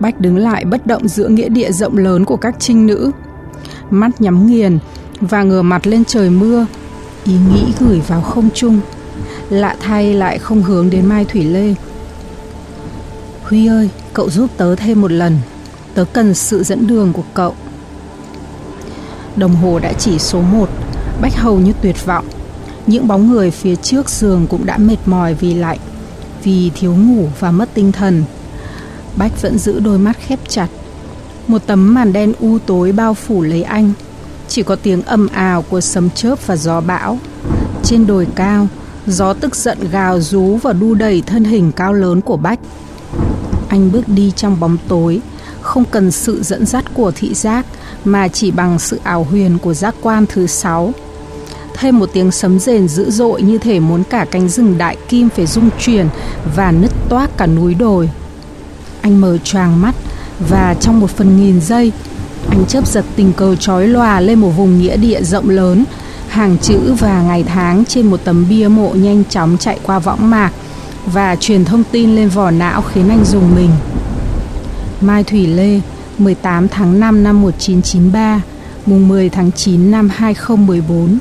Bách 0.00 0.20
đứng 0.20 0.36
lại 0.36 0.64
bất 0.64 0.86
động 0.86 1.08
giữa 1.08 1.28
nghĩa 1.28 1.48
địa 1.48 1.72
rộng 1.72 1.98
lớn 1.98 2.24
của 2.24 2.36
các 2.36 2.54
trinh 2.58 2.86
nữ. 2.86 3.10
Mắt 3.90 4.20
nhắm 4.20 4.46
nghiền 4.46 4.78
và 5.20 5.42
ngửa 5.42 5.62
mặt 5.62 5.86
lên 5.86 6.04
trời 6.04 6.30
mưa, 6.30 6.66
ý 7.24 7.32
nghĩ 7.52 7.72
gửi 7.80 8.02
vào 8.06 8.20
không 8.20 8.48
trung. 8.54 8.80
Lạ 9.50 9.76
thay 9.80 10.14
lại 10.14 10.38
không 10.38 10.62
hướng 10.62 10.90
đến 10.90 11.06
Mai 11.06 11.24
Thủy 11.24 11.44
Lê. 11.44 11.74
Huy 13.42 13.66
ơi, 13.66 13.90
cậu 14.12 14.30
giúp 14.30 14.50
tớ 14.56 14.76
thêm 14.76 15.00
một 15.00 15.12
lần. 15.12 15.38
Tớ 15.94 16.04
cần 16.12 16.34
sự 16.34 16.62
dẫn 16.62 16.86
đường 16.86 17.12
của 17.12 17.24
cậu. 17.34 17.54
Đồng 19.36 19.54
hồ 19.54 19.78
đã 19.78 19.92
chỉ 19.92 20.18
số 20.18 20.40
1, 20.40 20.68
Bách 21.20 21.36
hầu 21.36 21.58
như 21.58 21.72
tuyệt 21.82 22.06
vọng. 22.06 22.24
Những 22.86 23.08
bóng 23.08 23.30
người 23.30 23.50
phía 23.50 23.76
trước 23.76 24.10
giường 24.10 24.46
cũng 24.46 24.66
đã 24.66 24.78
mệt 24.78 24.96
mỏi 25.06 25.34
vì 25.34 25.54
lạnh, 25.54 25.78
vì 26.42 26.70
thiếu 26.74 26.94
ngủ 26.94 27.28
và 27.40 27.50
mất 27.50 27.68
tinh 27.74 27.92
thần. 27.92 28.24
Bách 29.16 29.42
vẫn 29.42 29.58
giữ 29.58 29.80
đôi 29.80 29.98
mắt 29.98 30.16
khép 30.26 30.38
chặt. 30.48 30.68
Một 31.48 31.62
tấm 31.66 31.94
màn 31.94 32.12
đen 32.12 32.32
u 32.40 32.58
tối 32.66 32.92
bao 32.92 33.14
phủ 33.14 33.42
lấy 33.42 33.62
anh. 33.62 33.92
Chỉ 34.48 34.62
có 34.62 34.76
tiếng 34.76 35.02
ầm 35.02 35.28
ào 35.28 35.62
của 35.62 35.80
sấm 35.80 36.10
chớp 36.10 36.46
và 36.46 36.56
gió 36.56 36.80
bão. 36.80 37.18
Trên 37.82 38.06
đồi 38.06 38.26
cao, 38.34 38.68
gió 39.06 39.32
tức 39.32 39.56
giận 39.56 39.78
gào 39.90 40.20
rú 40.20 40.56
và 40.56 40.72
đu 40.72 40.94
đầy 40.94 41.22
thân 41.26 41.44
hình 41.44 41.72
cao 41.72 41.92
lớn 41.92 42.20
của 42.20 42.36
Bách. 42.36 42.58
Anh 43.68 43.92
bước 43.92 44.08
đi 44.08 44.32
trong 44.36 44.60
bóng 44.60 44.76
tối, 44.88 45.20
không 45.64 45.84
cần 45.84 46.10
sự 46.10 46.42
dẫn 46.42 46.66
dắt 46.66 46.84
của 46.94 47.12
thị 47.14 47.34
giác 47.34 47.66
mà 48.04 48.28
chỉ 48.28 48.50
bằng 48.50 48.78
sự 48.78 49.00
ảo 49.02 49.26
huyền 49.30 49.58
của 49.58 49.74
giác 49.74 49.94
quan 50.02 50.26
thứ 50.26 50.46
sáu. 50.46 50.92
Thêm 51.74 51.98
một 51.98 52.10
tiếng 52.12 52.30
sấm 52.30 52.58
rền 52.58 52.88
dữ 52.88 53.10
dội 53.10 53.42
như 53.42 53.58
thể 53.58 53.80
muốn 53.80 54.04
cả 54.04 54.26
cánh 54.30 54.48
rừng 54.48 54.78
đại 54.78 54.96
kim 55.08 55.28
phải 55.28 55.46
rung 55.46 55.70
chuyển 55.78 56.08
và 56.56 56.72
nứt 56.72 56.90
toác 57.08 57.36
cả 57.36 57.46
núi 57.46 57.74
đồi. 57.74 58.10
Anh 59.00 59.20
mở 59.20 59.38
choàng 59.44 59.82
mắt 59.82 59.94
và 60.48 60.74
trong 60.80 61.00
một 61.00 61.10
phần 61.10 61.36
nghìn 61.36 61.60
giây, 61.60 61.92
anh 62.48 62.66
chớp 62.66 62.86
giật 62.86 63.04
tình 63.16 63.32
cờ 63.32 63.56
trói 63.56 63.88
lòa 63.88 64.20
lên 64.20 64.38
một 64.38 64.50
vùng 64.50 64.78
nghĩa 64.78 64.96
địa 64.96 65.22
rộng 65.22 65.50
lớn, 65.50 65.84
hàng 66.28 66.56
chữ 66.58 66.94
và 66.98 67.22
ngày 67.22 67.42
tháng 67.42 67.84
trên 67.84 68.06
một 68.06 68.20
tấm 68.24 68.46
bia 68.48 68.68
mộ 68.68 68.90
nhanh 68.94 69.22
chóng 69.30 69.56
chạy 69.58 69.78
qua 69.82 69.98
võng 69.98 70.30
mạc 70.30 70.50
và 71.06 71.36
truyền 71.36 71.64
thông 71.64 71.82
tin 71.92 72.16
lên 72.16 72.28
vỏ 72.28 72.50
não 72.50 72.82
khiến 72.82 73.08
anh 73.08 73.24
dùng 73.24 73.54
mình. 73.54 73.70
Mai 75.06 75.24
Thủy 75.24 75.46
Lê, 75.46 75.80
18 76.18 76.68
tháng 76.68 77.00
5 77.00 77.22
năm 77.22 77.42
1993, 77.42 78.42
mùng 78.86 79.08
10 79.08 79.28
tháng 79.28 79.52
9 79.52 79.90
năm 79.90 80.08
2014. 80.08 81.18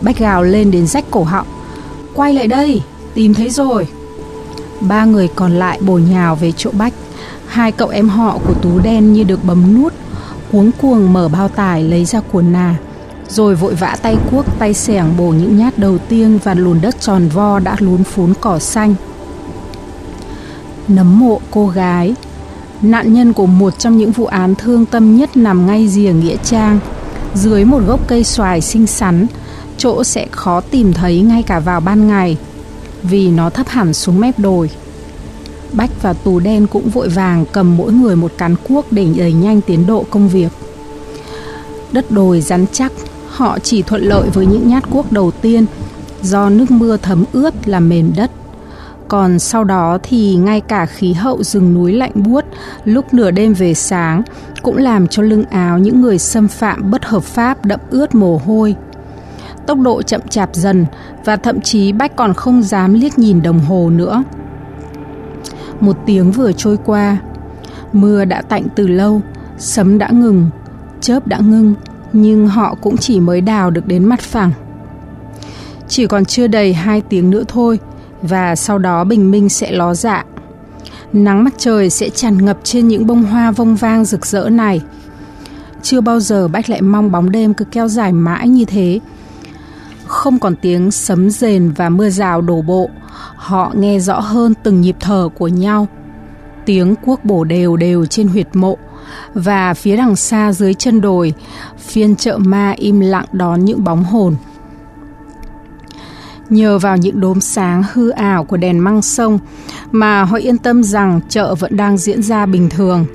Bách 0.00 0.18
gào 0.18 0.42
lên 0.42 0.70
đến 0.70 0.86
rách 0.86 1.04
cổ 1.10 1.22
họng. 1.22 1.46
Quay 2.14 2.34
lại 2.34 2.46
đây, 2.46 2.82
tìm 3.14 3.34
thấy 3.34 3.50
rồi. 3.50 3.88
Ba 4.80 5.04
người 5.04 5.28
còn 5.28 5.52
lại 5.52 5.78
bổ 5.80 5.98
nhào 5.98 6.36
về 6.36 6.52
chỗ 6.56 6.70
Bách. 6.70 6.92
Hai 7.46 7.72
cậu 7.72 7.88
em 7.88 8.08
họ 8.08 8.38
của 8.46 8.54
Tú 8.54 8.78
đen 8.78 9.12
như 9.12 9.22
được 9.22 9.44
bấm 9.44 9.74
nút, 9.74 9.92
cuống 10.52 10.70
cuồng 10.72 11.12
mở 11.12 11.28
bao 11.28 11.48
tải 11.48 11.82
lấy 11.82 12.04
ra 12.04 12.20
cuốn 12.20 12.52
nà 12.52 12.76
rồi 13.28 13.54
vội 13.54 13.74
vã 13.74 13.96
tay 14.02 14.16
cuốc 14.30 14.58
tay 14.58 14.74
xẻng 14.74 15.16
bổ 15.18 15.28
những 15.28 15.58
nhát 15.58 15.78
đầu 15.78 15.98
tiên 15.98 16.38
và 16.44 16.54
lùn 16.54 16.80
đất 16.80 17.00
tròn 17.00 17.28
vo 17.28 17.58
đã 17.58 17.76
lún 17.78 18.04
phún 18.04 18.34
cỏ 18.40 18.58
xanh 18.58 18.94
nấm 20.88 21.20
mộ 21.20 21.40
cô 21.50 21.68
gái 21.68 22.14
nạn 22.82 23.14
nhân 23.14 23.32
của 23.32 23.46
một 23.46 23.78
trong 23.78 23.98
những 23.98 24.12
vụ 24.12 24.26
án 24.26 24.54
thương 24.54 24.86
tâm 24.86 25.16
nhất 25.16 25.36
nằm 25.36 25.66
ngay 25.66 25.88
rìa 25.88 26.12
nghĩa 26.12 26.36
trang. 26.44 26.78
Dưới 27.34 27.64
một 27.64 27.82
gốc 27.86 28.08
cây 28.08 28.24
xoài 28.24 28.60
xinh 28.60 28.86
xắn, 28.86 29.26
chỗ 29.76 30.04
sẽ 30.04 30.26
khó 30.30 30.60
tìm 30.60 30.92
thấy 30.92 31.20
ngay 31.20 31.42
cả 31.42 31.60
vào 31.60 31.80
ban 31.80 32.08
ngày, 32.08 32.36
vì 33.02 33.30
nó 33.30 33.50
thấp 33.50 33.68
hẳn 33.68 33.94
xuống 33.94 34.20
mép 34.20 34.38
đồi. 34.38 34.70
Bách 35.72 36.02
và 36.02 36.12
tù 36.12 36.40
đen 36.40 36.66
cũng 36.66 36.88
vội 36.88 37.08
vàng 37.08 37.44
cầm 37.52 37.76
mỗi 37.76 37.92
người 37.92 38.16
một 38.16 38.32
cán 38.38 38.54
cuốc 38.68 38.92
để 38.92 39.06
đẩy 39.16 39.32
nhanh 39.32 39.60
tiến 39.60 39.86
độ 39.86 40.04
công 40.10 40.28
việc. 40.28 40.52
Đất 41.92 42.10
đồi 42.10 42.40
rắn 42.40 42.66
chắc, 42.72 42.92
họ 43.28 43.58
chỉ 43.58 43.82
thuận 43.82 44.02
lợi 44.02 44.30
với 44.30 44.46
những 44.46 44.68
nhát 44.68 44.90
cuốc 44.90 45.12
đầu 45.12 45.30
tiên, 45.30 45.66
do 46.22 46.50
nước 46.50 46.70
mưa 46.70 46.96
thấm 46.96 47.24
ướt 47.32 47.68
làm 47.68 47.88
mềm 47.88 48.12
đất 48.16 48.30
còn 49.10 49.38
sau 49.38 49.64
đó 49.64 49.98
thì 50.02 50.34
ngay 50.34 50.60
cả 50.60 50.86
khí 50.86 51.12
hậu 51.12 51.42
rừng 51.42 51.74
núi 51.74 51.92
lạnh 51.92 52.12
buốt 52.14 52.44
lúc 52.84 53.14
nửa 53.14 53.30
đêm 53.30 53.52
về 53.52 53.74
sáng 53.74 54.22
cũng 54.62 54.76
làm 54.76 55.06
cho 55.06 55.22
lưng 55.22 55.44
áo 55.50 55.78
những 55.78 56.00
người 56.00 56.18
xâm 56.18 56.48
phạm 56.48 56.90
bất 56.90 57.04
hợp 57.04 57.22
pháp 57.22 57.64
đậm 57.64 57.80
ướt 57.90 58.14
mồ 58.14 58.40
hôi. 58.46 58.74
Tốc 59.66 59.78
độ 59.78 60.02
chậm 60.02 60.20
chạp 60.28 60.54
dần 60.54 60.86
và 61.24 61.36
thậm 61.36 61.60
chí 61.60 61.92
Bách 61.92 62.16
còn 62.16 62.34
không 62.34 62.62
dám 62.62 62.94
liếc 62.94 63.18
nhìn 63.18 63.42
đồng 63.42 63.58
hồ 63.58 63.90
nữa. 63.90 64.22
Một 65.80 65.96
tiếng 66.06 66.32
vừa 66.32 66.52
trôi 66.52 66.76
qua, 66.84 67.16
mưa 67.92 68.24
đã 68.24 68.42
tạnh 68.42 68.64
từ 68.74 68.86
lâu, 68.86 69.20
sấm 69.58 69.98
đã 69.98 70.08
ngừng, 70.12 70.50
chớp 71.00 71.26
đã 71.26 71.38
ngưng, 71.38 71.74
nhưng 72.12 72.48
họ 72.48 72.74
cũng 72.80 72.96
chỉ 72.96 73.20
mới 73.20 73.40
đào 73.40 73.70
được 73.70 73.86
đến 73.86 74.04
mặt 74.04 74.20
phẳng. 74.20 74.52
Chỉ 75.88 76.06
còn 76.06 76.24
chưa 76.24 76.46
đầy 76.46 76.74
hai 76.74 77.00
tiếng 77.00 77.30
nữa 77.30 77.42
thôi 77.48 77.78
và 78.22 78.56
sau 78.56 78.78
đó 78.78 79.04
bình 79.04 79.30
minh 79.30 79.48
sẽ 79.48 79.72
ló 79.72 79.94
dạ. 79.94 80.24
Nắng 81.12 81.44
mặt 81.44 81.54
trời 81.58 81.90
sẽ 81.90 82.10
tràn 82.10 82.44
ngập 82.44 82.58
trên 82.62 82.88
những 82.88 83.06
bông 83.06 83.22
hoa 83.22 83.50
vông 83.50 83.76
vang 83.76 84.04
rực 84.04 84.26
rỡ 84.26 84.48
này. 84.48 84.80
Chưa 85.82 86.00
bao 86.00 86.20
giờ 86.20 86.48
Bách 86.48 86.70
lại 86.70 86.82
mong 86.82 87.10
bóng 87.10 87.30
đêm 87.30 87.54
cứ 87.54 87.64
kéo 87.64 87.88
dài 87.88 88.12
mãi 88.12 88.48
như 88.48 88.64
thế. 88.64 89.00
Không 90.06 90.38
còn 90.38 90.56
tiếng 90.56 90.90
sấm 90.90 91.30
rền 91.30 91.72
và 91.76 91.88
mưa 91.88 92.10
rào 92.10 92.40
đổ 92.40 92.62
bộ, 92.62 92.90
họ 93.36 93.72
nghe 93.74 93.98
rõ 93.98 94.20
hơn 94.20 94.54
từng 94.62 94.80
nhịp 94.80 94.96
thở 95.00 95.28
của 95.38 95.48
nhau. 95.48 95.88
Tiếng 96.66 96.96
cuốc 96.96 97.24
bổ 97.24 97.44
đều 97.44 97.76
đều 97.76 98.06
trên 98.06 98.28
huyệt 98.28 98.48
mộ, 98.52 98.76
và 99.34 99.74
phía 99.74 99.96
đằng 99.96 100.16
xa 100.16 100.52
dưới 100.52 100.74
chân 100.74 101.00
đồi, 101.00 101.34
phiên 101.78 102.16
chợ 102.16 102.38
ma 102.38 102.74
im 102.76 103.00
lặng 103.00 103.24
đón 103.32 103.64
những 103.64 103.84
bóng 103.84 104.04
hồn. 104.04 104.36
Nhờ 106.50 106.78
vào 106.78 106.96
những 106.96 107.20
đốm 107.20 107.40
sáng 107.40 107.82
hư 107.92 108.08
ảo 108.08 108.44
của 108.44 108.56
đèn 108.56 108.78
măng 108.78 109.02
sông 109.02 109.38
mà 109.90 110.24
họ 110.24 110.36
yên 110.36 110.58
tâm 110.58 110.82
rằng 110.82 111.20
chợ 111.28 111.54
vẫn 111.54 111.76
đang 111.76 111.98
diễn 111.98 112.22
ra 112.22 112.46
bình 112.46 112.68
thường 112.68 113.06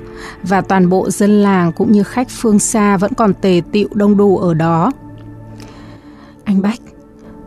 và 0.42 0.60
toàn 0.60 0.88
bộ 0.88 1.10
dân 1.10 1.42
làng 1.42 1.72
cũng 1.72 1.92
như 1.92 2.02
khách 2.02 2.28
phương 2.30 2.58
xa 2.58 2.96
vẫn 2.96 3.14
còn 3.14 3.34
tề 3.34 3.62
tựu 3.72 3.88
đông 3.94 4.16
đủ 4.16 4.38
ở 4.38 4.54
đó. 4.54 4.92
Anh 6.44 6.62
Bách, 6.62 6.80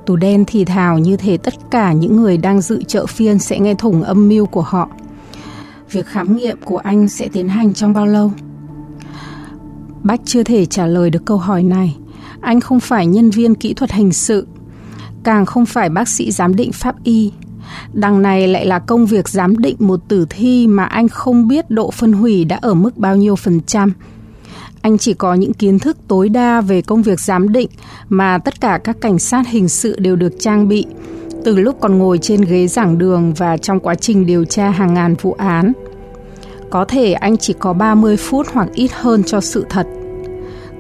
tù 0.06 0.16
đen 0.16 0.44
thì 0.48 0.66
thào 0.66 1.00
như 1.00 1.18
thể 1.18 1.38
tất 1.38 1.54
cả 1.72 1.94
những 1.94 2.22
người 2.22 2.38
đang 2.38 2.62
dự 2.62 2.84
chợ 2.84 3.06
phiên 3.06 3.40
sẽ 3.40 3.60
nghe 3.60 3.74
thủng 3.74 4.04
âm 4.04 4.30
mưu 4.30 4.46
của 4.46 4.62
họ. 4.62 4.90
Việc 5.92 6.06
khám 6.06 6.38
nghiệm 6.38 6.58
của 6.66 6.78
anh 6.78 7.10
sẽ 7.10 7.28
tiến 7.34 7.50
hành 7.50 7.74
trong 7.74 7.94
bao 7.94 8.06
lâu? 8.06 8.32
Bách 10.04 10.22
chưa 10.26 10.44
thể 10.44 10.66
trả 10.66 10.86
lời 10.86 11.10
được 11.10 11.26
câu 11.26 11.38
hỏi 11.38 11.64
này. 11.64 11.98
Anh 12.42 12.60
không 12.60 12.80
phải 12.80 13.08
nhân 13.08 13.30
viên 13.30 13.56
kỹ 13.56 13.74
thuật 13.74 13.92
hình 13.92 14.14
sự, 14.14 14.48
càng 15.24 15.46
không 15.46 15.66
phải 15.66 15.90
bác 15.90 16.08
sĩ 16.08 16.32
giám 16.32 16.56
định 16.56 16.72
pháp 16.72 17.04
y. 17.04 17.32
Đằng 17.94 18.22
này 18.22 18.48
lại 18.48 18.66
là 18.66 18.80
công 18.80 19.06
việc 19.06 19.30
giám 19.30 19.58
định 19.58 19.76
một 19.80 20.00
tử 20.08 20.26
thi 20.30 20.68
mà 20.68 20.86
anh 20.86 21.08
không 21.08 21.48
biết 21.48 21.70
độ 21.70 21.92
phân 21.92 22.14
hủy 22.14 22.46
đã 22.46 22.60
ở 22.62 22.74
mức 22.74 22.98
bao 22.98 23.16
nhiêu 23.16 23.36
phần 23.36 23.62
trăm. 23.62 23.94
Anh 24.82 24.98
chỉ 24.98 25.14
có 25.14 25.34
những 25.34 25.54
kiến 25.54 25.80
thức 25.80 25.98
tối 26.08 26.30
đa 26.30 26.62
về 26.62 26.82
công 26.82 27.02
việc 27.02 27.20
giám 27.20 27.52
định 27.52 27.70
mà 28.10 28.38
tất 28.38 28.62
cả 28.62 28.80
các 28.84 29.02
cảnh 29.02 29.20
sát 29.20 29.48
hình 29.48 29.70
sự 29.70 30.00
đều 30.00 30.16
được 30.16 30.34
trang 30.40 30.68
bị 30.68 30.86
từ 31.44 31.56
lúc 31.56 31.78
còn 31.80 31.98
ngồi 31.98 32.18
trên 32.18 32.42
ghế 32.42 32.68
giảng 32.68 32.98
đường 32.98 33.34
và 33.34 33.58
trong 33.58 33.80
quá 33.80 33.96
trình 33.96 34.26
điều 34.26 34.46
tra 34.46 34.70
hàng 34.70 34.94
ngàn 34.94 35.16
vụ 35.16 35.34
án. 35.34 35.72
Có 36.70 36.86
thể 36.86 37.14
anh 37.14 37.38
chỉ 37.38 37.54
có 37.60 37.74
30 37.74 38.18
phút 38.18 38.48
hoặc 38.54 38.70
ít 38.74 38.92
hơn 38.94 39.24
cho 39.24 39.42
sự 39.42 39.66
thật. 39.70 39.88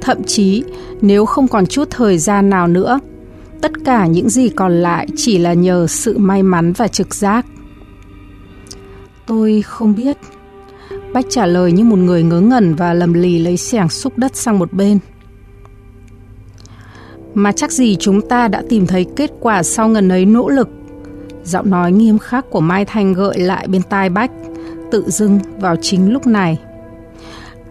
Thậm 0.01 0.23
chí, 0.23 0.63
nếu 1.01 1.25
không 1.25 1.47
còn 1.47 1.65
chút 1.65 1.87
thời 1.89 2.17
gian 2.17 2.49
nào 2.49 2.67
nữa, 2.67 2.99
tất 3.61 3.71
cả 3.85 4.07
những 4.07 4.29
gì 4.29 4.49
còn 4.49 4.71
lại 4.71 5.07
chỉ 5.15 5.37
là 5.37 5.53
nhờ 5.53 5.87
sự 5.87 6.17
may 6.17 6.43
mắn 6.43 6.73
và 6.73 6.87
trực 6.87 7.15
giác. 7.15 7.45
Tôi 9.27 9.61
không 9.61 9.95
biết. 9.95 10.17
Bách 11.13 11.25
trả 11.29 11.45
lời 11.45 11.71
như 11.71 11.83
một 11.83 11.95
người 11.95 12.23
ngớ 12.23 12.39
ngẩn 12.39 12.75
và 12.75 12.93
lầm 12.93 13.13
lì 13.13 13.39
lấy 13.39 13.57
xẻng 13.57 13.89
xúc 13.89 14.17
đất 14.17 14.35
sang 14.35 14.59
một 14.59 14.73
bên. 14.73 14.99
Mà 17.33 17.51
chắc 17.51 17.71
gì 17.71 17.95
chúng 17.95 18.21
ta 18.21 18.47
đã 18.47 18.63
tìm 18.69 18.87
thấy 18.87 19.05
kết 19.15 19.31
quả 19.39 19.63
sau 19.63 19.87
ngần 19.87 20.09
ấy 20.09 20.25
nỗ 20.25 20.49
lực. 20.49 20.69
Giọng 21.43 21.69
nói 21.69 21.91
nghiêm 21.91 22.17
khắc 22.17 22.49
của 22.49 22.61
Mai 22.61 22.85
Thanh 22.85 23.13
gợi 23.13 23.39
lại 23.39 23.67
bên 23.67 23.81
tai 23.81 24.09
Bách, 24.09 24.31
tự 24.91 25.09
dưng 25.09 25.39
vào 25.59 25.75
chính 25.81 26.13
lúc 26.13 26.27
này. 26.27 26.57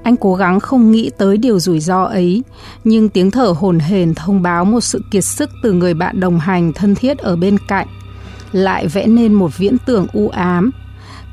Anh 0.03 0.17
cố 0.17 0.35
gắng 0.35 0.61
không 0.61 0.91
nghĩ 0.91 1.11
tới 1.19 1.37
điều 1.37 1.59
rủi 1.59 1.81
ro 1.81 2.03
ấy, 2.03 2.43
nhưng 2.85 3.09
tiếng 3.09 3.31
thở 3.31 3.55
hồn 3.57 3.79
hển 3.79 4.15
thông 4.15 4.43
báo 4.43 4.65
một 4.65 4.81
sự 4.81 5.03
kiệt 5.11 5.25
sức 5.25 5.51
từ 5.63 5.73
người 5.73 5.95
bạn 5.95 6.21
đồng 6.21 6.39
hành 6.39 6.73
thân 6.73 6.95
thiết 6.95 7.19
ở 7.19 7.37
bên 7.37 7.57
cạnh, 7.69 7.87
lại 8.53 8.87
vẽ 8.87 9.07
nên 9.07 9.33
một 9.33 9.59
viễn 9.59 9.77
tưởng 9.87 10.07
u 10.13 10.29
ám, 10.29 10.71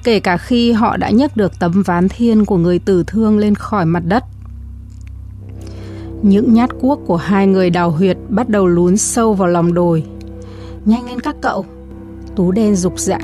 kể 0.03 0.19
cả 0.19 0.37
khi 0.37 0.71
họ 0.71 0.97
đã 0.97 1.09
nhấc 1.09 1.37
được 1.37 1.59
tấm 1.59 1.83
ván 1.85 2.09
thiên 2.09 2.45
của 2.45 2.57
người 2.57 2.79
tử 2.79 3.03
thương 3.07 3.37
lên 3.37 3.55
khỏi 3.55 3.85
mặt 3.85 4.03
đất. 4.05 4.23
Những 6.21 6.53
nhát 6.53 6.69
cuốc 6.81 6.99
của 7.05 7.17
hai 7.17 7.47
người 7.47 7.69
đào 7.69 7.91
huyệt 7.91 8.17
bắt 8.29 8.49
đầu 8.49 8.67
lún 8.67 8.97
sâu 8.97 9.33
vào 9.33 9.47
lòng 9.47 9.73
đồi. 9.73 10.03
Nhanh 10.85 11.05
lên 11.05 11.19
các 11.19 11.35
cậu! 11.41 11.65
Tú 12.35 12.51
đen 12.51 12.75
rục 12.75 12.99
rã, 12.99 13.19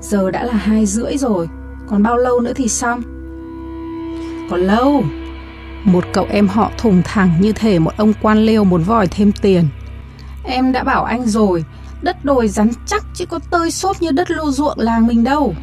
giờ 0.00 0.30
đã 0.30 0.44
là 0.44 0.52
hai 0.52 0.86
rưỡi 0.86 1.16
rồi. 1.16 1.48
Còn 1.88 2.02
bao 2.02 2.16
lâu 2.16 2.40
nữa 2.40 2.52
thì 2.56 2.68
xong 2.68 3.02
còn 4.50 4.60
lâu. 4.60 5.04
Một 5.84 6.04
cậu 6.12 6.26
em 6.30 6.48
họ 6.48 6.70
thùng 6.78 7.02
thẳng 7.04 7.30
như 7.40 7.52
thể 7.52 7.78
một 7.78 7.96
ông 7.96 8.12
quan 8.22 8.38
liêu 8.38 8.64
muốn 8.64 8.82
vòi 8.82 9.06
thêm 9.06 9.32
tiền. 9.32 9.68
Em 10.44 10.72
đã 10.72 10.84
bảo 10.84 11.04
anh 11.04 11.26
rồi, 11.26 11.64
Đất 12.04 12.24
đồi 12.24 12.48
rắn 12.48 12.70
chắc 12.86 13.04
chứ 13.14 13.26
có 13.26 13.38
tơi 13.50 13.70
xốp 13.70 14.02
như 14.02 14.10
đất 14.10 14.30
lô 14.30 14.50
ruộng 14.50 14.78
làng 14.78 15.06
mình 15.06 15.24
đâu. 15.24 15.54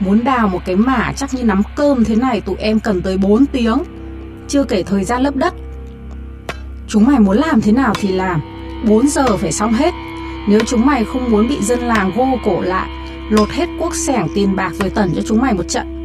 Muốn 0.00 0.24
đào 0.24 0.48
một 0.48 0.58
cái 0.64 0.76
mả 0.76 1.12
chắc 1.16 1.34
như 1.34 1.44
nắm 1.44 1.62
cơm 1.76 2.04
thế 2.04 2.16
này 2.16 2.40
tụi 2.40 2.56
em 2.56 2.80
cần 2.80 3.02
tới 3.02 3.18
4 3.18 3.46
tiếng. 3.46 3.78
Chưa 4.48 4.64
kể 4.64 4.82
thời 4.82 5.04
gian 5.04 5.22
lấp 5.22 5.36
đất. 5.36 5.54
Chúng 6.88 7.06
mày 7.06 7.18
muốn 7.18 7.36
làm 7.36 7.60
thế 7.60 7.72
nào 7.72 7.94
thì 8.00 8.08
làm. 8.08 8.40
4 8.88 9.08
giờ 9.08 9.36
phải 9.36 9.52
xong 9.52 9.72
hết. 9.72 9.94
Nếu 10.48 10.60
chúng 10.66 10.86
mày 10.86 11.04
không 11.04 11.30
muốn 11.30 11.48
bị 11.48 11.62
dân 11.62 11.80
làng 11.80 12.12
vô 12.16 12.26
cổ 12.44 12.60
lại, 12.60 12.88
lột 13.30 13.50
hết 13.50 13.66
quốc 13.80 13.94
sẻng 13.94 14.28
tiền 14.34 14.56
bạc 14.56 14.72
rồi 14.80 14.90
tẩn 14.90 15.12
cho 15.16 15.22
chúng 15.26 15.40
mày 15.40 15.54
một 15.54 15.68
trận. 15.68 15.97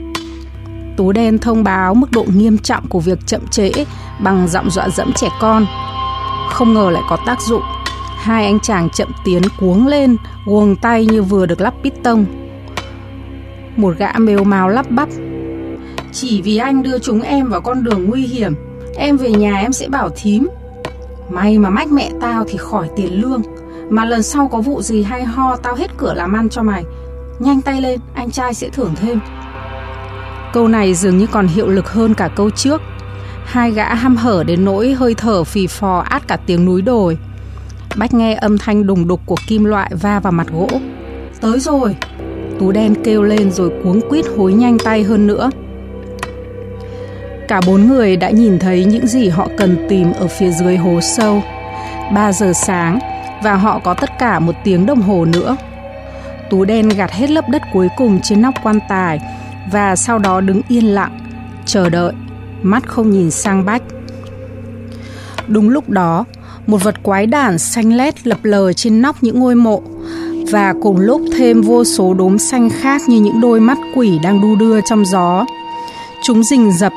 Tú 0.98 1.12
đen 1.12 1.38
thông 1.38 1.64
báo 1.64 1.94
mức 1.94 2.12
độ 2.12 2.26
nghiêm 2.36 2.58
trọng 2.58 2.88
của 2.88 3.00
việc 3.00 3.20
chậm 3.26 3.48
trễ 3.48 3.72
bằng 4.24 4.48
giọng 4.48 4.70
dọa 4.70 4.90
dẫm 4.90 5.14
trẻ 5.14 5.28
con. 5.42 5.66
Không 6.50 6.74
ngờ 6.74 6.90
lại 6.90 7.04
có 7.10 7.18
tác 7.26 7.42
dụng. 7.42 7.62
Hai 8.18 8.46
anh 8.46 8.60
chàng 8.60 8.90
chậm 8.90 9.12
tiến 9.24 9.42
cuống 9.60 9.88
lên, 9.88 10.18
guồng 10.46 10.76
tay 10.76 11.06
như 11.06 11.24
vừa 11.24 11.46
được 11.46 11.62
lắp 11.62 11.74
piston. 11.84 12.26
Một 13.76 13.98
gã 13.98 14.12
mèo 14.18 14.44
mào 14.44 14.70
lắp 14.70 14.92
bắp. 14.92 15.10
Chỉ 16.12 16.42
vì 16.42 16.58
anh 16.58 16.84
đưa 16.84 17.00
chúng 17.00 17.22
em 17.22 17.50
vào 17.50 17.62
con 17.62 17.84
đường 17.84 18.06
nguy 18.10 18.22
hiểm, 18.22 18.54
em 18.96 19.18
về 19.18 19.32
nhà 19.32 19.58
em 19.58 19.74
sẽ 19.74 19.88
bảo 19.90 20.10
thím. 20.16 20.48
May 21.30 21.58
mà 21.58 21.70
mách 21.70 21.92
mẹ 21.92 22.12
tao 22.22 22.44
thì 22.48 22.58
khỏi 22.58 22.90
tiền 22.96 23.22
lương, 23.22 23.42
mà 23.90 24.06
lần 24.06 24.24
sau 24.24 24.48
có 24.48 24.62
vụ 24.62 24.82
gì 24.82 25.04
hay 25.04 25.24
ho 25.24 25.56
tao 25.56 25.76
hết 25.76 25.92
cửa 25.98 26.14
làm 26.14 26.34
ăn 26.34 26.50
cho 26.50 26.64
mày 26.64 26.84
Nhanh 27.40 27.62
tay 27.62 27.82
lên, 27.82 28.00
anh 28.14 28.32
trai 28.32 28.54
sẽ 28.54 28.70
thưởng 28.70 28.94
thêm. 28.96 29.20
Câu 30.54 30.68
này 30.68 30.94
dường 30.94 31.18
như 31.18 31.28
còn 31.28 31.48
hiệu 31.48 31.68
lực 31.68 31.90
hơn 31.90 32.14
cả 32.14 32.28
câu 32.28 32.50
trước. 32.50 32.82
Hai 33.46 33.72
gã 33.72 33.94
ham 33.94 34.16
hở 34.16 34.44
đến 34.44 34.66
nỗi 34.66 34.94
hơi 34.94 35.14
thở 35.14 35.44
phì 35.44 35.68
phò 35.68 36.06
át 36.10 36.28
cả 36.28 36.38
tiếng 36.46 36.66
núi 36.66 36.82
đồi. 36.82 37.18
Bách 37.96 38.14
nghe 38.14 38.34
âm 38.34 38.58
thanh 38.58 38.88
đùng 38.88 39.08
đục 39.08 39.22
của 39.26 39.36
kim 39.48 39.64
loại 39.64 39.92
va 40.02 40.20
vào 40.20 40.32
mặt 40.32 40.48
gỗ. 40.52 40.68
Tới 41.42 41.60
rồi! 41.60 41.96
Tú 42.60 42.72
đen 42.72 42.96
kêu 43.04 43.24
lên 43.24 43.52
rồi 43.52 43.72
cuống 43.84 44.10
quýt 44.10 44.26
hối 44.38 44.54
nhanh 44.54 44.78
tay 44.80 45.04
hơn 45.04 45.28
nữa. 45.28 45.50
Cả 47.48 47.62
bốn 47.68 47.88
người 47.88 48.18
đã 48.18 48.30
nhìn 48.30 48.60
thấy 48.60 48.86
những 48.86 49.08
gì 49.08 49.30
họ 49.30 49.48
cần 49.58 49.86
tìm 49.90 50.14
ở 50.14 50.28
phía 50.28 50.52
dưới 50.52 50.78
hố 50.78 51.02
sâu. 51.02 51.44
3 52.14 52.32
giờ 52.32 52.54
sáng 52.54 53.00
và 53.44 53.56
họ 53.56 53.80
có 53.80 53.94
tất 53.94 54.10
cả 54.20 54.40
một 54.40 54.56
tiếng 54.64 54.86
đồng 54.86 55.02
hồ 55.02 55.26
nữa. 55.26 55.56
Tú 56.50 56.66
đen 56.66 56.90
gạt 56.90 57.12
hết 57.12 57.30
lớp 57.30 57.50
đất 57.50 57.62
cuối 57.74 57.88
cùng 57.98 58.20
trên 58.22 58.42
nóc 58.42 58.54
quan 58.64 58.80
tài 58.90 59.20
và 59.72 59.96
sau 59.96 60.20
đó 60.20 60.42
đứng 60.42 60.62
yên 60.68 60.86
lặng, 60.86 61.20
chờ 61.66 61.90
đợi, 61.90 62.14
mắt 62.62 62.88
không 62.88 63.12
nhìn 63.12 63.32
sang 63.32 63.66
Bách. 63.66 63.84
Đúng 65.48 65.70
lúc 65.70 65.90
đó, 65.90 66.26
một 66.68 66.84
vật 66.84 67.04
quái 67.04 67.26
đản 67.26 67.58
xanh 67.58 67.98
lét 67.98 68.28
lập 68.28 68.38
lờ 68.44 68.74
trên 68.74 69.02
nóc 69.02 69.24
những 69.24 69.40
ngôi 69.40 69.56
mộ 69.56 69.82
và 70.52 70.74
cùng 70.82 71.00
lúc 71.00 71.22
thêm 71.38 71.62
vô 71.62 71.84
số 71.84 72.14
đốm 72.14 72.38
xanh 72.38 72.70
khác 72.70 73.02
như 73.08 73.22
những 73.22 73.42
đôi 73.42 73.60
mắt 73.60 73.78
quỷ 73.96 74.20
đang 74.24 74.42
đu 74.42 74.56
đưa 74.56 74.82
trong 74.82 75.06
gió. 75.06 75.46
Chúng 76.24 76.44
rình 76.44 76.72
rập, 76.72 76.94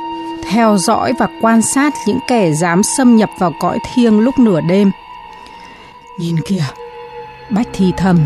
theo 0.51 0.77
dõi 0.79 1.13
và 1.19 1.29
quan 1.43 1.63
sát 1.63 1.93
những 2.07 2.19
kẻ 2.29 2.53
dám 2.53 2.83
xâm 2.83 3.17
nhập 3.17 3.31
vào 3.39 3.53
cõi 3.61 3.79
thiêng 3.95 4.21
lúc 4.21 4.39
nửa 4.39 4.61
đêm. 4.61 4.91
Nhìn 6.19 6.37
kìa, 6.47 6.65
Bách 7.51 7.69
thì 7.73 7.93
thầm. 7.97 8.19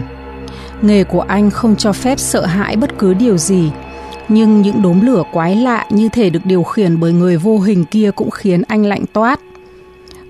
Nghề 0.83 1.05
của 1.05 1.21
anh 1.21 1.51
không 1.51 1.77
cho 1.77 1.93
phép 1.93 2.19
sợ 2.19 2.47
hãi 2.47 2.77
bất 2.77 2.99
cứ 2.99 3.15
điều 3.15 3.37
gì, 3.37 3.71
nhưng 4.31 4.63
những 4.63 4.83
đốm 4.83 5.01
lửa 5.01 5.23
quái 5.33 5.57
lạ 5.57 5.87
như 5.91 6.09
thể 6.13 6.31
được 6.31 6.41
điều 6.45 6.63
khiển 6.63 7.01
bởi 7.01 7.13
người 7.13 7.37
vô 7.37 7.59
hình 7.59 7.85
kia 7.85 8.11
cũng 8.17 8.31
khiến 8.31 8.63
anh 8.69 8.87
lạnh 8.87 9.05
toát. 9.13 9.41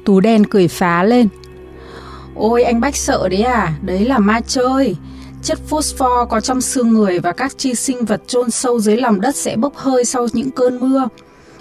Tú 0.04 0.20
đen 0.20 0.44
cười 0.46 0.68
phá 0.68 1.02
lên. 1.02 1.28
Ôi 2.34 2.62
anh 2.62 2.80
Bách 2.80 2.96
sợ 2.96 3.28
đấy 3.28 3.42
à, 3.42 3.72
đấy 3.82 4.04
là 4.04 4.18
ma 4.18 4.40
chơi. 4.40 4.96
Chất 5.42 5.58
phosphor 5.68 6.28
có 6.28 6.40
trong 6.40 6.60
xương 6.60 6.88
người 6.88 7.18
và 7.18 7.32
các 7.32 7.58
chi 7.58 7.74
sinh 7.74 8.04
vật 8.04 8.22
chôn 8.26 8.50
sâu 8.50 8.80
dưới 8.80 8.96
lòng 8.96 9.20
đất 9.20 9.36
sẽ 9.36 9.56
bốc 9.56 9.76
hơi 9.76 10.04
sau 10.04 10.26
những 10.32 10.50
cơn 10.50 10.80
mưa. 10.80 11.08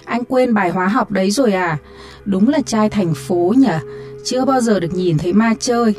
Anh 0.06 0.24
quên 0.26 0.54
bài 0.54 0.70
hóa 0.70 0.88
học 0.88 1.12
đấy 1.12 1.32
rồi 1.32 1.54
à? 1.54 1.78
Đúng 2.26 2.50
là 2.50 2.60
trai 2.66 2.90
thành 2.90 3.14
phố 3.14 3.54
nhỉ, 3.58 3.68
chưa 4.26 4.46
bao 4.46 4.62
giờ 4.62 4.80
được 4.80 4.94
nhìn 4.94 5.18
thấy 5.18 5.34
ma 5.34 5.54
chơi. 5.60 5.94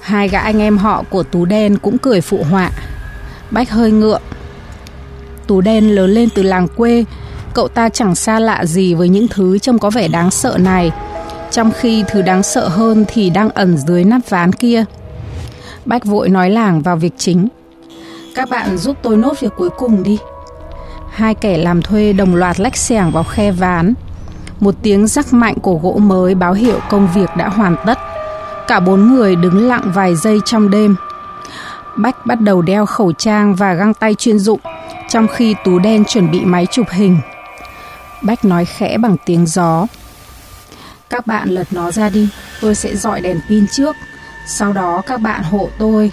Hai 0.00 0.28
gã 0.28 0.38
anh 0.40 0.58
em 0.58 0.78
họ 0.78 1.04
của 1.10 1.22
Tú 1.22 1.44
Đen 1.44 1.78
cũng 1.78 1.98
cười 1.98 2.20
phụ 2.20 2.42
họa. 2.50 2.70
Bách 3.50 3.70
hơi 3.70 3.90
ngượng. 3.90 4.22
Tú 5.46 5.60
Đen 5.60 5.94
lớn 5.94 6.10
lên 6.10 6.28
từ 6.34 6.42
làng 6.42 6.68
quê, 6.76 7.04
cậu 7.54 7.68
ta 7.68 7.88
chẳng 7.88 8.14
xa 8.14 8.40
lạ 8.40 8.64
gì 8.64 8.94
với 8.94 9.08
những 9.08 9.28
thứ 9.28 9.58
trông 9.58 9.78
có 9.78 9.90
vẻ 9.90 10.08
đáng 10.08 10.30
sợ 10.30 10.58
này 10.60 10.92
trong 11.56 11.72
khi 11.72 12.04
thứ 12.08 12.22
đáng 12.22 12.42
sợ 12.42 12.68
hơn 12.68 13.04
thì 13.08 13.30
đang 13.30 13.50
ẩn 13.50 13.76
dưới 13.76 14.04
nắp 14.04 14.20
ván 14.28 14.52
kia. 14.52 14.84
Bách 15.84 16.04
vội 16.04 16.28
nói 16.28 16.50
làng 16.50 16.80
vào 16.80 16.96
việc 16.96 17.12
chính. 17.16 17.48
Các 18.34 18.50
bạn 18.50 18.76
giúp 18.76 18.96
tôi 19.02 19.16
nốt 19.16 19.40
việc 19.40 19.52
cuối 19.56 19.70
cùng 19.70 20.02
đi. 20.02 20.18
Hai 21.10 21.34
kẻ 21.34 21.58
làm 21.58 21.82
thuê 21.82 22.12
đồng 22.12 22.34
loạt 22.34 22.60
lách 22.60 22.76
xẻng 22.76 23.10
vào 23.10 23.24
khe 23.24 23.50
ván. 23.50 23.94
Một 24.60 24.74
tiếng 24.82 25.06
rắc 25.06 25.32
mạnh 25.32 25.54
của 25.62 25.74
gỗ 25.74 25.92
mới 25.92 26.34
báo 26.34 26.52
hiệu 26.52 26.78
công 26.90 27.08
việc 27.14 27.30
đã 27.36 27.48
hoàn 27.48 27.76
tất. 27.86 27.98
Cả 28.66 28.80
bốn 28.80 29.14
người 29.14 29.36
đứng 29.36 29.68
lặng 29.68 29.90
vài 29.94 30.14
giây 30.14 30.40
trong 30.44 30.70
đêm. 30.70 30.96
Bách 31.96 32.26
bắt 32.26 32.40
đầu 32.40 32.62
đeo 32.62 32.86
khẩu 32.86 33.12
trang 33.12 33.54
và 33.54 33.74
găng 33.74 33.94
tay 33.94 34.14
chuyên 34.14 34.38
dụng, 34.38 34.60
trong 35.08 35.28
khi 35.28 35.54
Tú 35.64 35.78
Đen 35.78 36.04
chuẩn 36.04 36.30
bị 36.30 36.40
máy 36.44 36.66
chụp 36.70 36.86
hình. 36.90 37.18
Bách 38.22 38.44
nói 38.44 38.64
khẽ 38.64 38.98
bằng 38.98 39.16
tiếng 39.24 39.46
gió. 39.46 39.86
Các 41.10 41.26
bạn 41.26 41.48
lật 41.48 41.66
nó 41.70 41.90
ra 41.90 42.08
đi, 42.08 42.28
tôi 42.60 42.74
sẽ 42.74 42.96
dọi 42.96 43.20
đèn 43.20 43.40
pin 43.48 43.66
trước. 43.72 43.96
Sau 44.46 44.72
đó 44.72 45.02
các 45.06 45.20
bạn 45.20 45.42
hộ 45.42 45.68
tôi. 45.78 46.12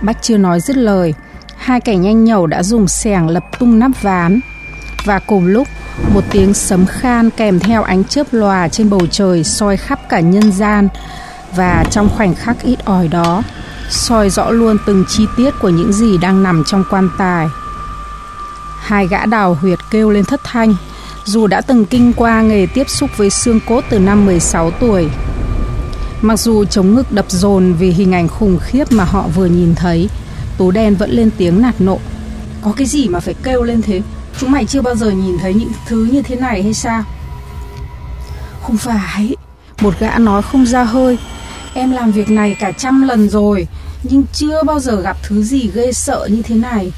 Bách 0.00 0.22
chưa 0.22 0.36
nói 0.36 0.60
dứt 0.60 0.76
lời, 0.76 1.14
hai 1.56 1.80
kẻ 1.80 1.96
nhanh 1.96 2.24
nhẩu 2.24 2.46
đã 2.46 2.62
dùng 2.62 2.88
xẻng 2.88 3.28
lập 3.28 3.44
tung 3.58 3.78
nắp 3.78 3.90
ván. 4.02 4.40
Và 5.04 5.18
cùng 5.18 5.46
lúc, 5.46 5.68
một 6.14 6.24
tiếng 6.30 6.54
sấm 6.54 6.86
khan 6.86 7.30
kèm 7.30 7.60
theo 7.60 7.82
ánh 7.82 8.04
chớp 8.04 8.26
lòa 8.30 8.68
trên 8.68 8.90
bầu 8.90 9.06
trời 9.10 9.44
soi 9.44 9.76
khắp 9.76 10.00
cả 10.08 10.20
nhân 10.20 10.52
gian. 10.52 10.88
Và 11.56 11.84
trong 11.90 12.08
khoảnh 12.16 12.34
khắc 12.34 12.62
ít 12.62 12.84
ỏi 12.84 13.08
đó, 13.08 13.42
soi 13.90 14.30
rõ 14.30 14.50
luôn 14.50 14.76
từng 14.86 15.04
chi 15.08 15.26
tiết 15.36 15.50
của 15.60 15.68
những 15.68 15.92
gì 15.92 16.18
đang 16.18 16.42
nằm 16.42 16.64
trong 16.66 16.84
quan 16.90 17.08
tài. 17.18 17.46
Hai 18.80 19.06
gã 19.06 19.26
đào 19.26 19.54
huyệt 19.54 19.78
kêu 19.90 20.10
lên 20.10 20.24
thất 20.24 20.40
thanh, 20.44 20.74
dù 21.24 21.46
đã 21.46 21.60
từng 21.60 21.84
kinh 21.84 22.12
qua 22.12 22.42
nghề 22.42 22.66
tiếp 22.66 22.88
xúc 22.88 23.10
với 23.16 23.30
xương 23.30 23.60
cốt 23.68 23.84
từ 23.90 23.98
năm 23.98 24.26
16 24.26 24.70
tuổi. 24.70 25.08
Mặc 26.22 26.36
dù 26.36 26.64
chống 26.64 26.94
ngực 26.94 27.12
đập 27.12 27.26
dồn 27.28 27.72
vì 27.72 27.90
hình 27.90 28.12
ảnh 28.12 28.28
khủng 28.28 28.58
khiếp 28.62 28.92
mà 28.92 29.04
họ 29.04 29.28
vừa 29.34 29.46
nhìn 29.46 29.74
thấy, 29.74 30.08
Tú 30.58 30.70
đen 30.70 30.94
vẫn 30.94 31.10
lên 31.10 31.30
tiếng 31.38 31.62
nạt 31.62 31.80
nộ. 31.80 31.98
Có 32.62 32.72
cái 32.76 32.86
gì 32.86 33.08
mà 33.08 33.20
phải 33.20 33.34
kêu 33.42 33.62
lên 33.62 33.82
thế? 33.82 34.02
Chúng 34.40 34.50
mày 34.50 34.66
chưa 34.66 34.82
bao 34.82 34.94
giờ 34.94 35.10
nhìn 35.10 35.38
thấy 35.38 35.54
những 35.54 35.72
thứ 35.86 36.08
như 36.12 36.22
thế 36.22 36.36
này 36.36 36.62
hay 36.62 36.74
sao? 36.74 37.04
Không 38.62 38.76
phải, 38.76 39.36
một 39.80 39.94
gã 40.00 40.18
nói 40.18 40.42
không 40.42 40.66
ra 40.66 40.84
hơi. 40.84 41.18
Em 41.74 41.90
làm 41.90 42.12
việc 42.12 42.30
này 42.30 42.56
cả 42.60 42.72
trăm 42.72 43.02
lần 43.02 43.28
rồi, 43.28 43.68
nhưng 44.02 44.24
chưa 44.32 44.62
bao 44.62 44.80
giờ 44.80 45.00
gặp 45.00 45.16
thứ 45.22 45.42
gì 45.42 45.70
ghê 45.74 45.92
sợ 45.92 46.28
như 46.30 46.42
thế 46.42 46.54
này. 46.54 46.92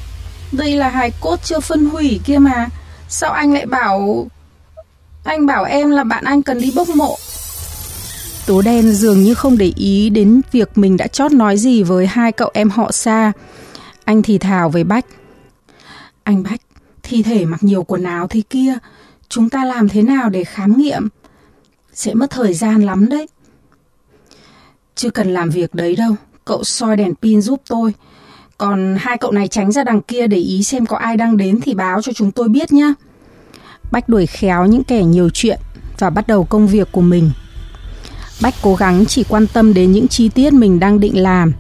Đây 0.53 0.77
là 0.77 0.89
hài 0.89 1.13
cốt 1.21 1.37
chưa 1.45 1.61
phân 1.61 1.87
hủy 1.87 2.21
kia 2.25 2.39
mà. 2.39 2.69
Sao 3.09 3.33
anh 3.33 3.53
lại 3.53 3.67
bảo... 3.67 4.27
Anh 5.25 5.47
bảo 5.47 5.65
em 5.65 5.91
là 5.91 6.05
bạn 6.05 6.25
anh 6.25 6.43
cần 6.43 6.61
đi 6.61 6.73
bốc 6.77 6.89
mộ. 6.89 7.17
Tố 8.47 8.63
đen 8.63 8.93
dường 8.93 9.23
như 9.23 9.35
không 9.35 9.59
để 9.59 9.73
ý 9.77 10.11
đến 10.11 10.41
việc 10.53 10.79
mình 10.79 10.97
đã 10.97 11.07
chót 11.07 11.33
nói 11.33 11.57
gì 11.59 11.83
với 11.83 12.07
hai 12.07 12.33
cậu 12.33 12.51
em 12.55 12.71
họ 12.71 12.93
xa. 12.93 13.33
Anh 14.05 14.23
thì 14.23 14.39
thào 14.39 14.71
với 14.71 14.85
Bách. 14.85 15.07
Anh 16.23 16.43
Bách, 16.43 16.61
thi 17.03 17.23
thể 17.23 17.45
mặc 17.45 17.63
nhiều 17.63 17.83
quần 17.83 18.05
áo 18.05 18.27
thế 18.29 18.43
kia, 18.51 18.79
chúng 19.29 19.51
ta 19.51 19.65
làm 19.65 19.89
thế 19.89 20.03
nào 20.03 20.29
để 20.29 20.45
khám 20.45 20.79
nghiệm? 20.79 21.09
Sẽ 21.95 22.15
mất 22.15 22.31
thời 22.31 22.55
gian 22.55 22.83
lắm 22.83 23.09
đấy. 23.09 23.29
Chưa 24.95 25.11
cần 25.11 25.35
làm 25.35 25.51
việc 25.51 25.75
đấy 25.75 25.97
đâu, 25.97 26.15
cậu 26.45 26.65
soi 26.65 26.97
đèn 26.97 27.15
pin 27.15 27.43
giúp 27.43 27.63
tôi. 27.69 27.95
Còn 28.59 28.97
hai 28.99 29.19
cậu 29.19 29.33
này 29.33 29.49
tránh 29.49 29.73
ra 29.73 29.85
đằng 29.85 30.03
kia 30.03 30.27
để 30.27 30.37
ý 30.37 30.63
xem 30.63 30.87
có 30.87 30.97
ai 30.97 31.17
đang 31.17 31.37
đến 31.37 31.61
thì 31.61 31.75
báo 31.75 32.03
cho 32.03 32.13
chúng 32.13 32.31
tôi 32.31 32.49
biết 32.49 32.73
nhé. 32.73 32.93
Bách 33.91 34.09
đuổi 34.09 34.27
khéo 34.27 34.67
những 34.67 34.85
kẻ 34.85 35.05
nhiều 35.05 35.31
chuyện 35.31 35.59
và 35.99 36.11
bắt 36.11 36.27
đầu 36.27 36.45
công 36.45 36.69
việc 36.69 36.89
của 36.93 37.01
mình. 37.01 37.31
Bách 38.43 38.55
cố 38.63 38.75
gắng 38.75 39.07
chỉ 39.07 39.25
quan 39.29 39.47
tâm 39.47 39.75
đến 39.75 39.93
những 39.93 40.09
chi 40.09 40.29
tiết 40.29 40.53
mình 40.53 40.81
đang 40.81 41.01
định 41.01 41.23
làm, 41.23 41.53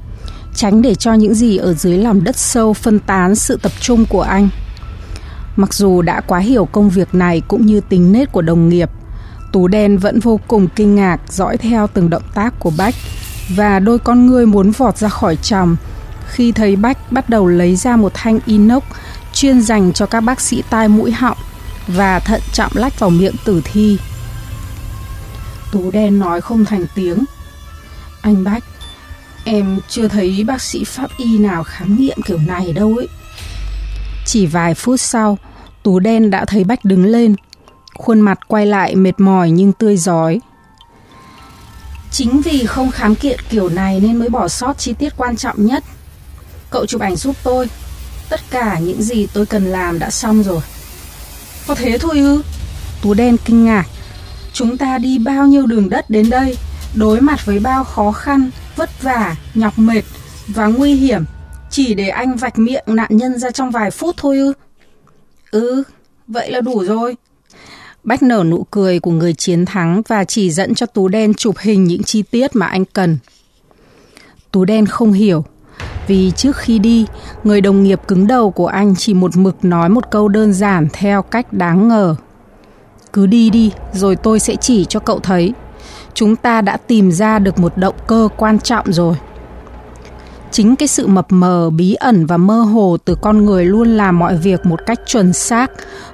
tránh 0.54 0.82
để 0.82 0.94
cho 0.94 1.12
những 1.12 1.34
gì 1.34 1.56
ở 1.56 1.74
dưới 1.74 1.98
lòng 1.98 2.24
đất 2.24 2.37
sâu 2.37 2.72
phân 2.72 2.98
tán 2.98 3.34
sự 3.34 3.58
tập 3.62 3.72
trung 3.80 4.06
của 4.06 4.22
anh. 4.22 4.48
Mặc 5.56 5.74
dù 5.74 6.02
đã 6.02 6.20
quá 6.20 6.38
hiểu 6.38 6.64
công 6.64 6.90
việc 6.90 7.14
này 7.14 7.42
cũng 7.48 7.66
như 7.66 7.80
tính 7.80 8.12
nết 8.12 8.32
của 8.32 8.42
đồng 8.42 8.68
nghiệp, 8.68 8.90
Tú 9.52 9.68
đen 9.68 9.98
vẫn 9.98 10.20
vô 10.20 10.40
cùng 10.48 10.68
kinh 10.76 10.94
ngạc 10.94 11.20
dõi 11.28 11.56
theo 11.56 11.87
từng 11.87 12.11
động 12.11 12.22
tác 12.34 12.54
của 12.58 12.72
Bách 12.78 12.94
và 13.56 13.78
đôi 13.78 13.98
con 13.98 14.26
ngươi 14.26 14.46
muốn 14.46 14.70
vọt 14.70 14.96
ra 14.96 15.08
khỏi 15.08 15.37
chồng 15.37 15.76
khi 16.28 16.52
thấy 16.52 16.76
Bách 16.76 17.12
bắt 17.12 17.28
đầu 17.28 17.46
lấy 17.46 17.76
ra 17.76 17.96
một 17.96 18.12
thanh 18.14 18.38
inox 18.46 18.82
chuyên 19.32 19.60
dành 19.60 19.92
cho 19.92 20.06
các 20.06 20.20
bác 20.20 20.40
sĩ 20.40 20.62
tai 20.70 20.88
mũi 20.88 21.12
họng 21.12 21.38
và 21.86 22.20
thận 22.20 22.40
trọng 22.52 22.72
lách 22.74 23.00
vào 23.00 23.10
miệng 23.10 23.34
tử 23.44 23.62
thi. 23.64 23.98
Tú 25.72 25.90
đen 25.90 26.18
nói 26.18 26.40
không 26.40 26.64
thành 26.64 26.86
tiếng. 26.94 27.24
Anh 28.20 28.44
Bách, 28.44 28.64
em 29.44 29.78
chưa 29.88 30.08
thấy 30.08 30.44
bác 30.46 30.62
sĩ 30.62 30.84
pháp 30.84 31.10
y 31.16 31.38
nào 31.38 31.64
khám 31.64 31.96
nghiệm 31.96 32.22
kiểu 32.22 32.38
này 32.46 32.72
đâu 32.72 32.94
ấy. 32.96 33.08
Chỉ 34.26 34.46
vài 34.46 34.74
phút 34.74 35.00
sau, 35.00 35.38
Tú 35.82 35.98
đen 35.98 36.30
đã 36.30 36.44
thấy 36.44 36.64
Bách 36.64 36.84
đứng 36.84 37.04
lên, 37.04 37.34
khuôn 37.94 38.20
mặt 38.20 38.38
quay 38.48 38.66
lại 38.66 38.96
mệt 38.96 39.20
mỏi 39.20 39.50
nhưng 39.50 39.72
tươi 39.72 39.96
giói. 39.96 40.40
Chính 42.10 42.40
vì 42.40 42.66
không 42.66 42.90
khám 42.90 43.14
kiện 43.14 43.40
kiểu 43.50 43.68
này 43.68 44.00
nên 44.00 44.16
mới 44.16 44.28
bỏ 44.28 44.48
sót 44.48 44.78
chi 44.78 44.92
tiết 44.92 45.16
quan 45.16 45.36
trọng 45.36 45.66
nhất– 45.66 45.84
Cậu 46.70 46.87
chụp 46.87 47.00
ảnh 47.00 47.16
giúp 47.16 47.37
tôi. 47.42 47.68
Tất 48.28 48.40
cả 48.50 48.78
những 48.78 49.02
gì 49.02 49.26
tôi 49.33 49.46
cần 49.46 49.64
làm 49.64 49.98
đã 49.98 50.11
xong 50.11 50.42
rồi. 50.42 50.61
Có 51.66 51.74
thế 51.74 51.98
thôi 51.98 52.18
ư? 52.18 52.42
Tú 53.02 53.14
đen 53.14 53.37
kinh 53.44 53.64
ngạc. 53.64 53.87
Chúng 54.52 54.78
ta 54.78 54.98
đi 54.98 55.18
bao 55.18 55.46
nhiêu 55.46 55.66
đường 55.66 55.90
đất 55.90 56.11
đến 56.11 56.31
đây? 56.31 56.57
Đối 56.94 57.20
mặt 57.20 57.46
với 57.46 57.59
bao 57.59 57.85
khó 57.85 58.12
khăn 58.12 58.50
Vất 58.76 59.02
vả, 59.02 59.37
nhọc 59.54 59.78
mệt 59.78 60.02
Và 60.46 60.66
nguy 60.66 60.94
hiểm 60.94 61.24
Chỉ 61.70 61.94
để 61.94 62.09
anh 62.09 62.37
vạch 62.37 62.59
miệng 62.59 62.85
nạn 62.87 63.09
nhân 63.11 63.38
ra 63.38 63.50
trong 63.50 63.70
vài 63.70 63.90
phút 63.90 64.14
thôi 64.18 64.38
ư? 64.38 64.52
Ừ, 65.50 65.83
vậy 66.26 66.50
là 66.50 66.61
đủ 66.61 66.85
rồi. 66.85 67.16
Bách 68.04 68.22
nở 68.22 68.44
nụ 68.46 68.66
cười 68.70 69.00
của 69.00 69.11
người 69.11 69.35
chiến 69.35 69.64
thắng 69.64 70.02
và 70.09 70.24
chỉ 70.24 70.50
dẫn 70.50 70.74
cho 70.74 70.87
Tú 70.87 71.09
Đen 71.09 71.35
chụp 71.35 71.57
hình 71.59 71.85
những 71.85 72.02
chi 72.02 72.22
tiết 72.22 72.57
mà 72.57 72.66
anh 72.66 72.85
cần. 72.85 73.18
Tú 74.50 74.64
Đen 74.64 74.87
không 74.87 75.12
hiểu 75.12 75.44
vì 76.06 76.30
trước 76.30 76.56
khi 76.56 76.78
đi, 76.78 77.06
người 77.44 77.60
đồng 77.60 77.82
nghiệp 77.82 78.00
cứng 78.08 78.26
đầu 78.26 78.50
của 78.50 78.66
anh 78.66 78.94
chỉ 78.96 79.14
một 79.14 79.36
mực 79.36 79.64
nói 79.64 79.88
một 79.88 80.10
câu 80.10 80.28
đơn 80.28 80.52
giản 80.52 80.88
theo 80.92 81.22
cách 81.22 81.52
đáng 81.52 81.88
ngờ. 81.88 82.14
Cứ 83.12 83.26
đi 83.26 83.50
đi, 83.50 83.72
rồi 83.92 84.16
tôi 84.16 84.40
sẽ 84.40 84.56
chỉ 84.56 84.84
cho 84.84 85.00
cậu 85.00 85.18
thấy. 85.18 85.52
Chúng 86.14 86.36
ta 86.36 86.60
đã 86.60 86.76
tìm 86.76 87.12
ra 87.12 87.38
được 87.38 87.58
một 87.58 87.76
động 87.76 87.94
cơ 88.06 88.28
quan 88.36 88.58
trọng 88.58 88.92
rồi. 88.92 89.16
chính 90.50 90.76
cái 90.76 90.88
sự 90.88 91.06
mập 91.06 91.26
mờ 91.28 91.70
bí 91.70 91.94
ẩn 91.94 92.26
và 92.26 92.36
mơ 92.36 92.60
hồ 92.60 92.96
từ 93.04 93.14
con 93.14 93.44
người 93.44 93.64
luôn 93.64 93.88
làm 93.88 94.18
mọi 94.18 94.36
việc 94.36 94.66
một 94.66 94.80
cách 94.86 95.00
chuẩn 95.06 95.32
xác 95.32 95.70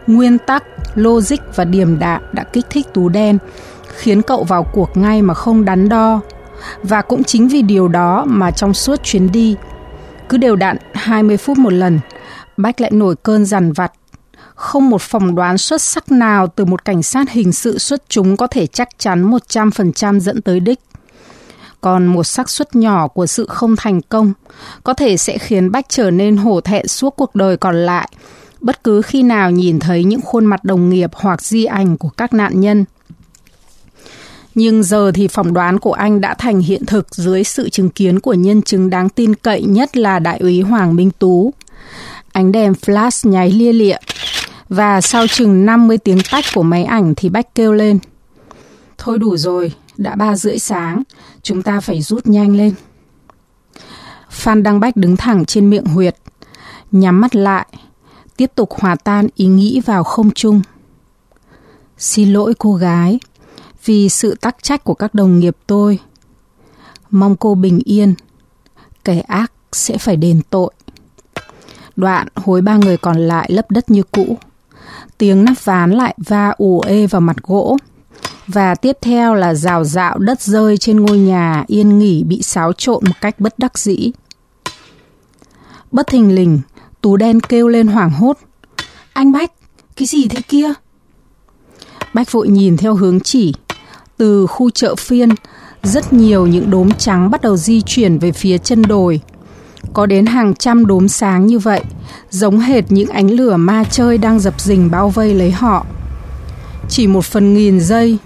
nguyên 0.07 0.39
tắc 0.39 0.65
logic 0.95 1.37
và 1.55 1.65
điềm 1.65 1.99
đạm 1.99 2.23
đã 2.33 2.45
kích 2.45 2.67
thích 2.71 2.87
tú 2.95 3.09
đen 3.09 3.39
khiến 3.97 4.23
cậu 4.23 4.45
vào 4.45 4.65
cuộc 4.65 4.97
ngay 4.97 5.23
mà 5.23 5.35
không 5.35 5.65
đắn 5.65 5.89
đo 5.89 6.21
và 6.83 7.03
cũng 7.03 7.25
chính 7.25 7.49
vì 7.49 7.63
điều 7.63 7.89
đó 7.89 8.25
mà 8.29 8.51
trong 8.51 8.75
suốt 8.75 9.03
chuyến 9.03 9.33
đi 9.33 9.57
cứ 10.29 10.37
đều 10.37 10.57
đặn 10.57 10.77
20 10.95 11.37
phút 11.37 11.59
một 11.59 11.73
lần 11.73 12.01
Bách 12.57 12.81
lại 12.81 12.91
nổi 12.91 13.17
cơn 13.23 13.45
dằn 13.45 13.73
vặt 13.73 13.93
không 14.55 14.91
một 14.91 15.03
phỏng 15.03 15.35
đoán 15.35 15.59
xuất 15.59 15.83
sắc 15.83 16.13
nào 16.13 16.47
từ 16.47 16.65
một 16.65 16.85
cảnh 16.85 17.03
sát 17.03 17.31
hình 17.31 17.53
sự 17.53 17.79
xuất 17.79 18.03
chúng 18.09 18.37
có 18.37 18.47
thể 18.47 18.67
chắc 18.67 18.89
chắn 18.99 19.31
100% 19.31 20.21
dẫn 20.21 20.43
tới 20.43 20.61
đích 20.61 20.81
còn 21.85 22.07
một 22.07 22.25
xác 22.25 22.51
suất 22.51 22.77
nhỏ 22.77 23.09
của 23.09 23.27
sự 23.27 23.47
không 23.49 23.77
thành 23.77 24.01
công 24.01 24.33
có 24.85 24.95
thể 24.95 25.17
sẽ 25.17 25.39
khiến 25.39 25.73
Bách 25.73 25.89
trở 25.89 26.11
nên 26.11 26.37
hổ 26.37 26.61
thẹn 26.61 26.89
suốt 26.89 27.11
cuộc 27.17 27.35
đời 27.35 27.57
còn 27.57 27.77
lại, 27.77 28.09
bất 28.61 28.85
cứ 28.85 29.03
khi 29.03 29.23
nào 29.23 29.51
nhìn 29.51 29.79
thấy 29.79 30.05
những 30.05 30.21
khuôn 30.21 30.45
mặt 30.45 30.65
đồng 30.65 30.91
nghiệp 30.91 31.11
hoặc 31.15 31.43
di 31.43 31.65
ảnh 31.65 31.97
của 31.97 32.09
các 32.09 32.35
nạn 32.35 32.61
nhân. 32.61 32.85
Nhưng 34.55 34.83
giờ 34.83 35.11
thì 35.15 35.29
phỏng 35.29 35.55
đoán 35.55 35.79
của 35.79 35.93
anh 35.93 36.21
đã 36.21 36.35
thành 36.35 36.61
hiện 36.61 36.87
thực 36.87 37.15
dưới 37.15 37.45
sự 37.45 37.69
chứng 37.69 37.91
kiến 37.91 38.21
của 38.21 38.35
nhân 38.35 38.63
chứng 38.63 38.91
đáng 38.91 39.09
tin 39.09 39.35
cậy 39.35 39.63
nhất 39.63 39.97
là 39.97 40.19
đại 40.19 40.39
úy 40.39 40.61
Hoàng 40.61 40.97
Minh 40.97 41.11
Tú. 41.19 41.55
Ánh 42.33 42.53
đèn 42.53 42.73
flash 42.73 43.31
nháy 43.31 43.51
lia 43.51 43.73
lịa 43.73 43.97
và 44.69 45.01
sau 45.01 45.27
chừng 45.27 45.67
50 45.67 45.99
tiếng 45.99 46.19
tách 46.31 46.45
của 46.55 46.63
máy 46.63 46.85
ảnh 46.85 47.15
thì 47.17 47.29
Bách 47.29 47.55
kêu 47.55 47.73
lên. 47.73 47.99
Thôi 48.99 49.19
đủ 49.19 49.37
rồi, 49.37 49.73
đã 49.97 50.15
ba 50.15 50.37
rưỡi 50.37 50.59
sáng, 50.59 51.03
chúng 51.43 51.63
ta 51.63 51.81
phải 51.81 52.03
rút 52.03 52.27
nhanh 52.27 52.57
lên. 52.57 52.75
Phan 54.31 54.63
Đăng 54.63 54.81
Bách 54.81 54.97
đứng 54.97 55.17
thẳng 55.17 55.45
trên 55.45 55.71
miệng 55.71 55.85
huyệt, 55.85 56.17
nhắm 56.93 57.21
mắt 57.21 57.37
lại, 57.37 57.67
tiếp 58.37 58.51
tục 58.55 58.73
hòa 58.73 58.97
tan 59.05 59.29
ý 59.37 59.47
nghĩ 59.47 59.81
vào 59.87 60.05
không 60.05 60.31
trung. 60.31 60.63
Xin 61.99 62.33
lỗi 62.33 62.55
cô 62.59 62.75
gái, 62.75 63.19
vì 63.85 64.09
sự 64.09 64.35
tắc 64.41 64.63
trách 64.63 64.85
của 64.85 64.95
các 64.95 65.15
đồng 65.15 65.39
nghiệp 65.39 65.57
tôi. 65.67 65.99
Mong 67.11 67.37
cô 67.37 67.55
bình 67.55 67.81
yên, 67.85 68.15
kẻ 69.05 69.21
ác 69.21 69.53
sẽ 69.73 69.99
phải 69.99 70.17
đền 70.17 70.41
tội. 70.51 70.73
Đoạn 71.97 72.29
hối 72.35 72.61
ba 72.61 72.77
người 72.77 72.97
còn 72.97 73.17
lại 73.17 73.51
lấp 73.53 73.71
đất 73.71 73.91
như 73.91 74.03
cũ. 74.03 74.39
Tiếng 75.19 75.45
nắp 75.45 75.65
ván 75.65 75.91
lại 75.91 76.15
va 76.27 76.55
ù 76.59 76.81
ê 76.81 77.07
vào 77.07 77.21
mặt 77.21 77.37
gỗ 77.43 77.77
và 78.47 78.75
tiếp 78.75 78.99
theo 79.01 79.35
là 79.35 79.55
rào 79.55 79.85
rạo 79.85 80.19
đất 80.19 80.41
rơi 80.41 80.79
trên 80.79 81.01
ngôi 81.01 81.19
nhà 81.19 81.65
yên 81.67 81.99
nghỉ 81.99 82.25
bị 82.25 82.43
xáo 82.43 82.73
trộn 82.73 83.05
một 83.05 83.15
cách 83.21 83.41
bất 83.41 83.59
đắc 83.59 83.79
dĩ. 83.79 84.13
Bất 85.93 86.07
thình 86.07 86.35
lình, 86.35 86.61
Tú 87.05 87.17
đen 87.17 87.41
kêu 87.41 87.69
lên 87.69 87.87
hoảng 87.87 88.11
hốt. 88.11 88.39
Anh 89.13 89.33
Bách, 89.33 89.53
cái 89.97 90.07
gì 90.07 90.29
thế 90.29 90.43
kia? 90.49 90.73
Bách 92.15 92.33
vội 92.33 92.49
nhìn 92.49 92.77
theo 92.77 92.95
hướng 92.95 93.21
chỉ. 93.21 93.55
Từ 94.17 94.47
khu 94.47 94.71
chợ 94.71 94.95
phiên, 94.95 95.29
rất 95.83 96.13
nhiều 96.13 96.47
những 96.47 96.71
đốm 96.71 96.91
trắng 96.91 97.31
bắt 97.31 97.43
đầu 97.43 97.57
di 97.57 97.83
chuyển 97.83 98.19
về 98.19 98.33
phía 98.33 98.59
chân 98.59 98.83
đồi. 98.83 99.21
Có 99.93 100.07
đến 100.07 100.27
hàng 100.27 100.55
trăm 100.55 100.87
đốm 100.87 101.09
sáng 101.09 101.47
như 101.47 101.59
vậy, 101.59 101.81
giống 102.31 102.59
hệt 102.59 102.93
những 102.93 103.09
ánh 103.09 103.31
lửa 103.31 103.57
ma 103.57 103.85
chơi 103.91 104.19
đang 104.19 104.41
dập 104.41 104.61
dình 104.61 104.91
bao 104.91 105.11
vây 105.11 105.35
lấy 105.35 105.51
họ. 105.51 105.87
Chỉ 106.89 107.07
một 107.07 107.25
phần 107.25 107.55
nghìn 107.55 107.81
giây, 107.81 108.19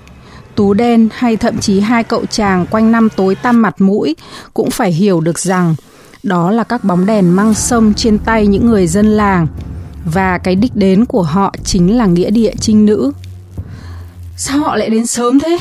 tú 0.54 0.74
đen 0.74 1.08
hay 1.12 1.36
thậm 1.36 1.58
chí 1.58 1.80
hai 1.80 2.04
cậu 2.04 2.26
chàng 2.30 2.66
quanh 2.70 2.92
năm 2.92 3.08
tối 3.16 3.34
tăm 3.34 3.62
mặt 3.62 3.80
mũi 3.80 4.16
cũng 4.54 4.70
phải 4.70 4.92
hiểu 4.92 5.20
được 5.20 5.38
rằng 5.38 5.74
đó 6.22 6.50
là 6.50 6.64
các 6.64 6.84
bóng 6.84 7.06
đèn 7.06 7.36
măng 7.36 7.54
sông 7.54 7.94
trên 7.94 8.18
tay 8.18 8.46
những 8.46 8.66
người 8.66 8.86
dân 8.86 9.06
làng 9.06 9.46
và 10.04 10.38
cái 10.38 10.54
đích 10.54 10.76
đến 10.76 11.04
của 11.04 11.22
họ 11.22 11.54
chính 11.64 11.96
là 11.96 12.06
nghĩa 12.06 12.30
địa 12.30 12.52
trinh 12.60 12.86
nữ. 12.86 13.12
Sao 14.36 14.58
họ 14.58 14.76
lại 14.76 14.90
đến 14.90 15.06
sớm 15.06 15.40
thế? 15.40 15.58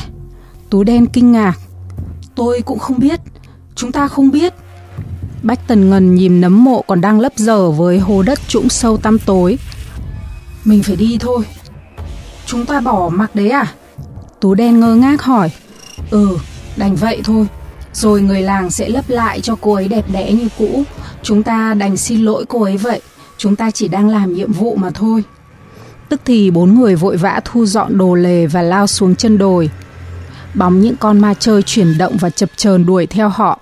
Tú 0.70 0.82
đen 0.82 1.06
kinh 1.06 1.32
ngạc. 1.32 1.58
Tôi 2.34 2.62
cũng 2.62 2.78
không 2.78 2.98
biết, 2.98 3.20
chúng 3.74 3.92
ta 3.92 4.08
không 4.08 4.30
biết. 4.30 4.54
Bách 5.42 5.68
Tần 5.68 5.90
Ngần 5.90 6.14
nhìn 6.14 6.40
nấm 6.40 6.64
mộ 6.64 6.82
còn 6.86 7.00
đang 7.00 7.20
lấp 7.20 7.32
dở 7.36 7.70
với 7.70 7.98
hồ 7.98 8.22
đất 8.22 8.38
trũng 8.48 8.68
sâu 8.68 8.96
tăm 8.96 9.18
tối. 9.18 9.58
Mình 10.64 10.82
phải 10.82 10.96
đi 10.96 11.18
thôi. 11.20 11.44
Chúng 12.46 12.66
ta 12.66 12.80
bỏ 12.80 13.10
mặc 13.12 13.34
đấy 13.34 13.50
à? 13.50 13.66
Tú 14.40 14.54
đen 14.54 14.80
ngơ 14.80 14.94
ngác 14.94 15.22
hỏi 15.22 15.50
Ừ 16.10 16.38
đành 16.76 16.96
vậy 16.96 17.20
thôi 17.24 17.46
Rồi 17.92 18.20
người 18.20 18.42
làng 18.42 18.70
sẽ 18.70 18.88
lấp 18.88 19.04
lại 19.08 19.40
cho 19.40 19.56
cô 19.60 19.74
ấy 19.74 19.88
đẹp 19.88 20.04
đẽ 20.12 20.32
như 20.32 20.48
cũ 20.58 20.82
Chúng 21.22 21.42
ta 21.42 21.74
đành 21.74 21.96
xin 21.96 22.20
lỗi 22.20 22.44
cô 22.48 22.62
ấy 22.62 22.76
vậy 22.76 23.00
Chúng 23.38 23.56
ta 23.56 23.70
chỉ 23.70 23.88
đang 23.88 24.08
làm 24.08 24.34
nhiệm 24.34 24.52
vụ 24.52 24.76
mà 24.76 24.90
thôi 24.90 25.24
Tức 26.08 26.20
thì 26.24 26.50
bốn 26.50 26.74
người 26.74 26.96
vội 26.96 27.16
vã 27.16 27.40
thu 27.44 27.66
dọn 27.66 27.98
đồ 27.98 28.14
lề 28.14 28.46
và 28.46 28.62
lao 28.62 28.86
xuống 28.86 29.14
chân 29.16 29.38
đồi 29.38 29.70
Bóng 30.58 30.80
những 30.80 30.96
con 30.96 31.20
ma 31.20 31.34
chơi 31.34 31.62
chuyển 31.62 31.98
động 31.98 32.16
và 32.16 32.30
chập 32.30 32.48
chờn 32.56 32.86
đuổi 32.86 33.06
theo 33.06 33.28
họ. 33.28 33.58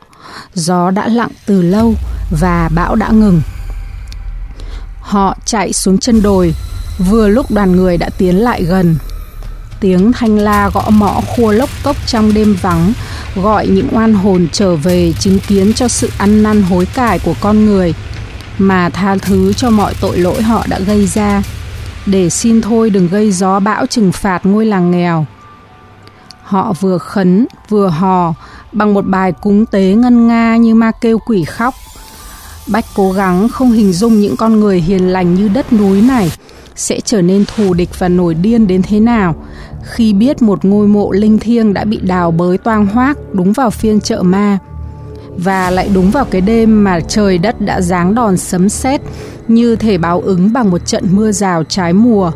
Gió 0.54 0.90
đã 0.90 1.08
lặng 1.08 1.30
từ 1.46 1.62
lâu 1.62 1.94
và 2.40 2.68
bão 2.74 2.94
đã 2.94 3.08
ngừng. 3.10 3.40
Họ 5.00 5.36
chạy 5.44 5.72
xuống 5.72 5.98
chân 5.98 6.22
đồi. 6.22 6.54
Vừa 6.98 7.28
lúc 7.28 7.50
đoàn 7.50 7.76
người 7.76 7.96
đã 7.96 8.10
tiến 8.18 8.36
lại 8.36 8.62
gần. 8.62 8.96
Tiếng 9.80 10.12
thanh 10.12 10.38
la 10.38 10.70
gõ 10.74 10.90
mõ 10.90 11.20
khua 11.26 11.52
lốc 11.52 11.70
cốc 11.82 11.96
trong 12.06 12.34
đêm 12.34 12.56
vắng, 12.62 12.92
gọi 13.34 13.66
những 13.66 13.88
oan 13.92 14.14
hồn 14.14 14.48
trở 14.52 14.76
về 14.76 15.12
chứng 15.12 15.38
kiến 15.38 15.72
cho 15.72 15.88
sự 15.88 16.10
ăn 16.18 16.42
năn 16.42 16.62
hối 16.62 16.86
cải 16.86 17.18
của 17.18 17.34
con 17.40 17.64
người 17.64 17.94
mà 18.58 18.88
tha 18.88 19.16
thứ 19.16 19.52
cho 19.52 19.70
mọi 19.70 19.94
tội 20.00 20.18
lỗi 20.18 20.42
họ 20.42 20.66
đã 20.68 20.78
gây 20.78 21.06
ra. 21.06 21.42
Để 22.06 22.30
xin 22.30 22.60
thôi 22.60 22.90
đừng 22.90 23.08
gây 23.08 23.32
gió 23.32 23.60
bão 23.60 23.86
trừng 23.86 24.12
phạt 24.12 24.46
ngôi 24.46 24.66
làng 24.66 24.90
nghèo 24.90 25.26
họ 26.46 26.72
vừa 26.80 26.98
khấn, 26.98 27.46
vừa 27.68 27.88
hò, 27.88 28.34
bằng 28.72 28.94
một 28.94 29.06
bài 29.06 29.32
cúng 29.32 29.66
tế 29.66 29.94
ngân 29.94 30.26
nga 30.26 30.56
như 30.56 30.74
ma 30.74 30.90
kêu 31.00 31.18
quỷ 31.18 31.44
khóc 31.44 31.74
bách 32.66 32.84
cố 32.94 33.12
gắng 33.12 33.48
không 33.48 33.72
hình 33.72 33.92
dung 33.92 34.20
những 34.20 34.36
con 34.36 34.60
người 34.60 34.80
hiền 34.80 35.08
lành 35.12 35.34
như 35.34 35.48
đất 35.48 35.72
núi 35.72 36.02
này 36.02 36.32
sẽ 36.76 37.00
trở 37.00 37.22
nên 37.22 37.44
thù 37.56 37.74
địch 37.74 37.88
và 37.98 38.08
nổi 38.08 38.34
điên 38.34 38.66
đến 38.66 38.82
thế 38.82 39.00
nào, 39.00 39.34
khi 39.82 40.12
biết 40.12 40.42
một 40.42 40.64
ngôi 40.64 40.88
mộ 40.88 41.12
linh 41.12 41.38
thiêng 41.38 41.74
đã 41.74 41.84
bị 41.84 42.00
đào 42.02 42.30
bới 42.30 42.58
toang 42.58 42.86
hoác 42.86 43.18
đúng 43.32 43.52
vào 43.52 43.70
phiên 43.70 44.00
chợ 44.00 44.22
ma 44.22 44.58
và 45.36 45.70
lại 45.70 45.90
đúng 45.94 46.10
vào 46.10 46.24
cái 46.24 46.40
đêm 46.40 46.84
mà 46.84 47.00
trời 47.00 47.38
đất 47.38 47.60
đã 47.60 47.80
giáng 47.80 48.14
đòn 48.14 48.36
sấm 48.36 48.68
sét 48.68 49.00
như 49.48 49.76
thể 49.76 49.98
báo 49.98 50.20
ứng 50.20 50.52
bằng 50.52 50.70
một 50.70 50.86
trận 50.86 51.04
mưa 51.10 51.32
rào 51.32 51.64
trái 51.64 51.92
mùa. 51.92 52.32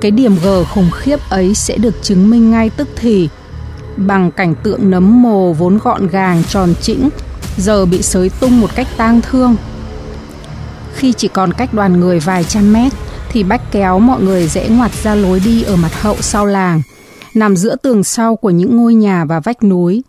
Cái 0.00 0.10
điểm 0.10 0.36
gờ 0.44 0.64
khủng 0.64 0.90
khiếp 0.90 1.18
ấy 1.30 1.54
sẽ 1.54 1.76
được 1.76 2.02
chứng 2.02 2.30
minh 2.30 2.50
ngay 2.50 2.70
tức 2.70 2.88
thì 2.96 3.28
bằng 3.96 4.30
cảnh 4.30 4.54
tượng 4.62 4.90
nấm 4.90 5.22
mồ 5.22 5.52
vốn 5.52 5.78
gọn 5.78 6.06
gàng 6.06 6.42
tròn 6.48 6.74
chỉnh 6.80 7.08
giờ 7.56 7.86
bị 7.86 8.02
sới 8.02 8.28
tung 8.40 8.60
một 8.60 8.70
cách 8.74 8.86
tang 8.96 9.20
thương. 9.20 9.56
Khi 10.94 11.12
chỉ 11.12 11.28
còn 11.28 11.52
cách 11.52 11.74
đoàn 11.74 12.00
người 12.00 12.20
vài 12.20 12.44
trăm 12.44 12.72
mét, 12.72 12.92
thì 13.28 13.42
Bách 13.42 13.72
kéo 13.72 13.98
mọi 13.98 14.22
người 14.22 14.48
rẽ 14.48 14.68
ngoặt 14.68 14.94
ra 15.02 15.14
lối 15.14 15.40
đi 15.44 15.62
ở 15.62 15.76
mặt 15.76 16.02
hậu 16.02 16.16
sau 16.20 16.46
làng, 16.46 16.82
nằm 17.34 17.56
giữa 17.56 17.76
tường 17.76 18.04
sau 18.04 18.36
của 18.36 18.50
những 18.50 18.76
ngôi 18.76 18.94
nhà 18.94 19.24
và 19.24 19.40
vách 19.40 19.62
núi. 19.64 20.02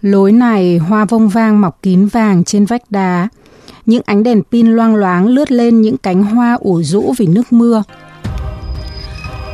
Lối 0.00 0.32
này 0.32 0.78
hoa 0.78 1.04
vông 1.04 1.28
vang 1.28 1.60
mọc 1.60 1.82
kín 1.82 2.06
vàng 2.06 2.44
trên 2.44 2.64
vách 2.64 2.90
đá, 2.90 3.28
những 3.86 4.02
ánh 4.06 4.22
đèn 4.22 4.42
pin 4.52 4.66
loang 4.66 4.96
loáng 4.96 5.26
lướt 5.26 5.50
lên 5.50 5.80
những 5.80 5.96
cánh 5.96 6.22
hoa 6.22 6.54
ủ 6.54 6.82
rũ 6.82 7.14
vì 7.18 7.26
nước 7.26 7.52
mưa. 7.52 7.82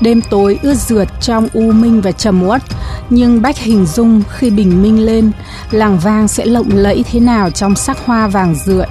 Đêm 0.01 0.21
tối 0.31 0.59
ướt 0.63 0.75
rượt 0.75 1.09
trong 1.21 1.49
u 1.53 1.73
minh 1.73 2.01
và 2.01 2.13
trầm 2.13 2.43
uất, 2.43 2.63
nhưng 3.11 3.43
Bách 3.43 3.59
hình 3.59 3.87
dung 3.87 4.23
khi 4.29 4.51
bình 4.51 4.83
minh 4.83 5.07
lên, 5.07 5.31
làng 5.71 5.99
vang 5.99 6.29
sẽ 6.29 6.47
lộng 6.47 6.69
lẫy 6.73 7.05
thế 7.11 7.21
nào 7.21 7.51
trong 7.51 7.75
sắc 7.75 7.99
hoa 8.07 8.29
vàng 8.29 8.55
rượi. 8.55 8.87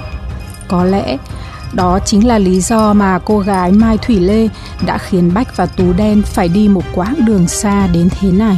Có 0.68 0.84
lẽ 0.84 1.18
đó 1.74 2.00
chính 2.06 2.28
là 2.28 2.38
lý 2.38 2.62
do 2.62 2.94
mà 2.94 3.20
cô 3.26 3.40
gái 3.40 3.72
Mai 3.72 3.98
Thủy 3.98 4.20
Lê 4.20 4.48
đã 4.86 4.98
khiến 4.98 5.34
Bách 5.34 5.58
và 5.58 5.66
Tú 5.66 5.94
Đen 5.94 6.22
phải 6.22 6.48
đi 6.48 6.68
một 6.68 6.84
quãng 6.96 7.16
đường 7.26 7.48
xa 7.48 7.88
đến 7.88 8.10
thế 8.20 8.32
này. 8.32 8.58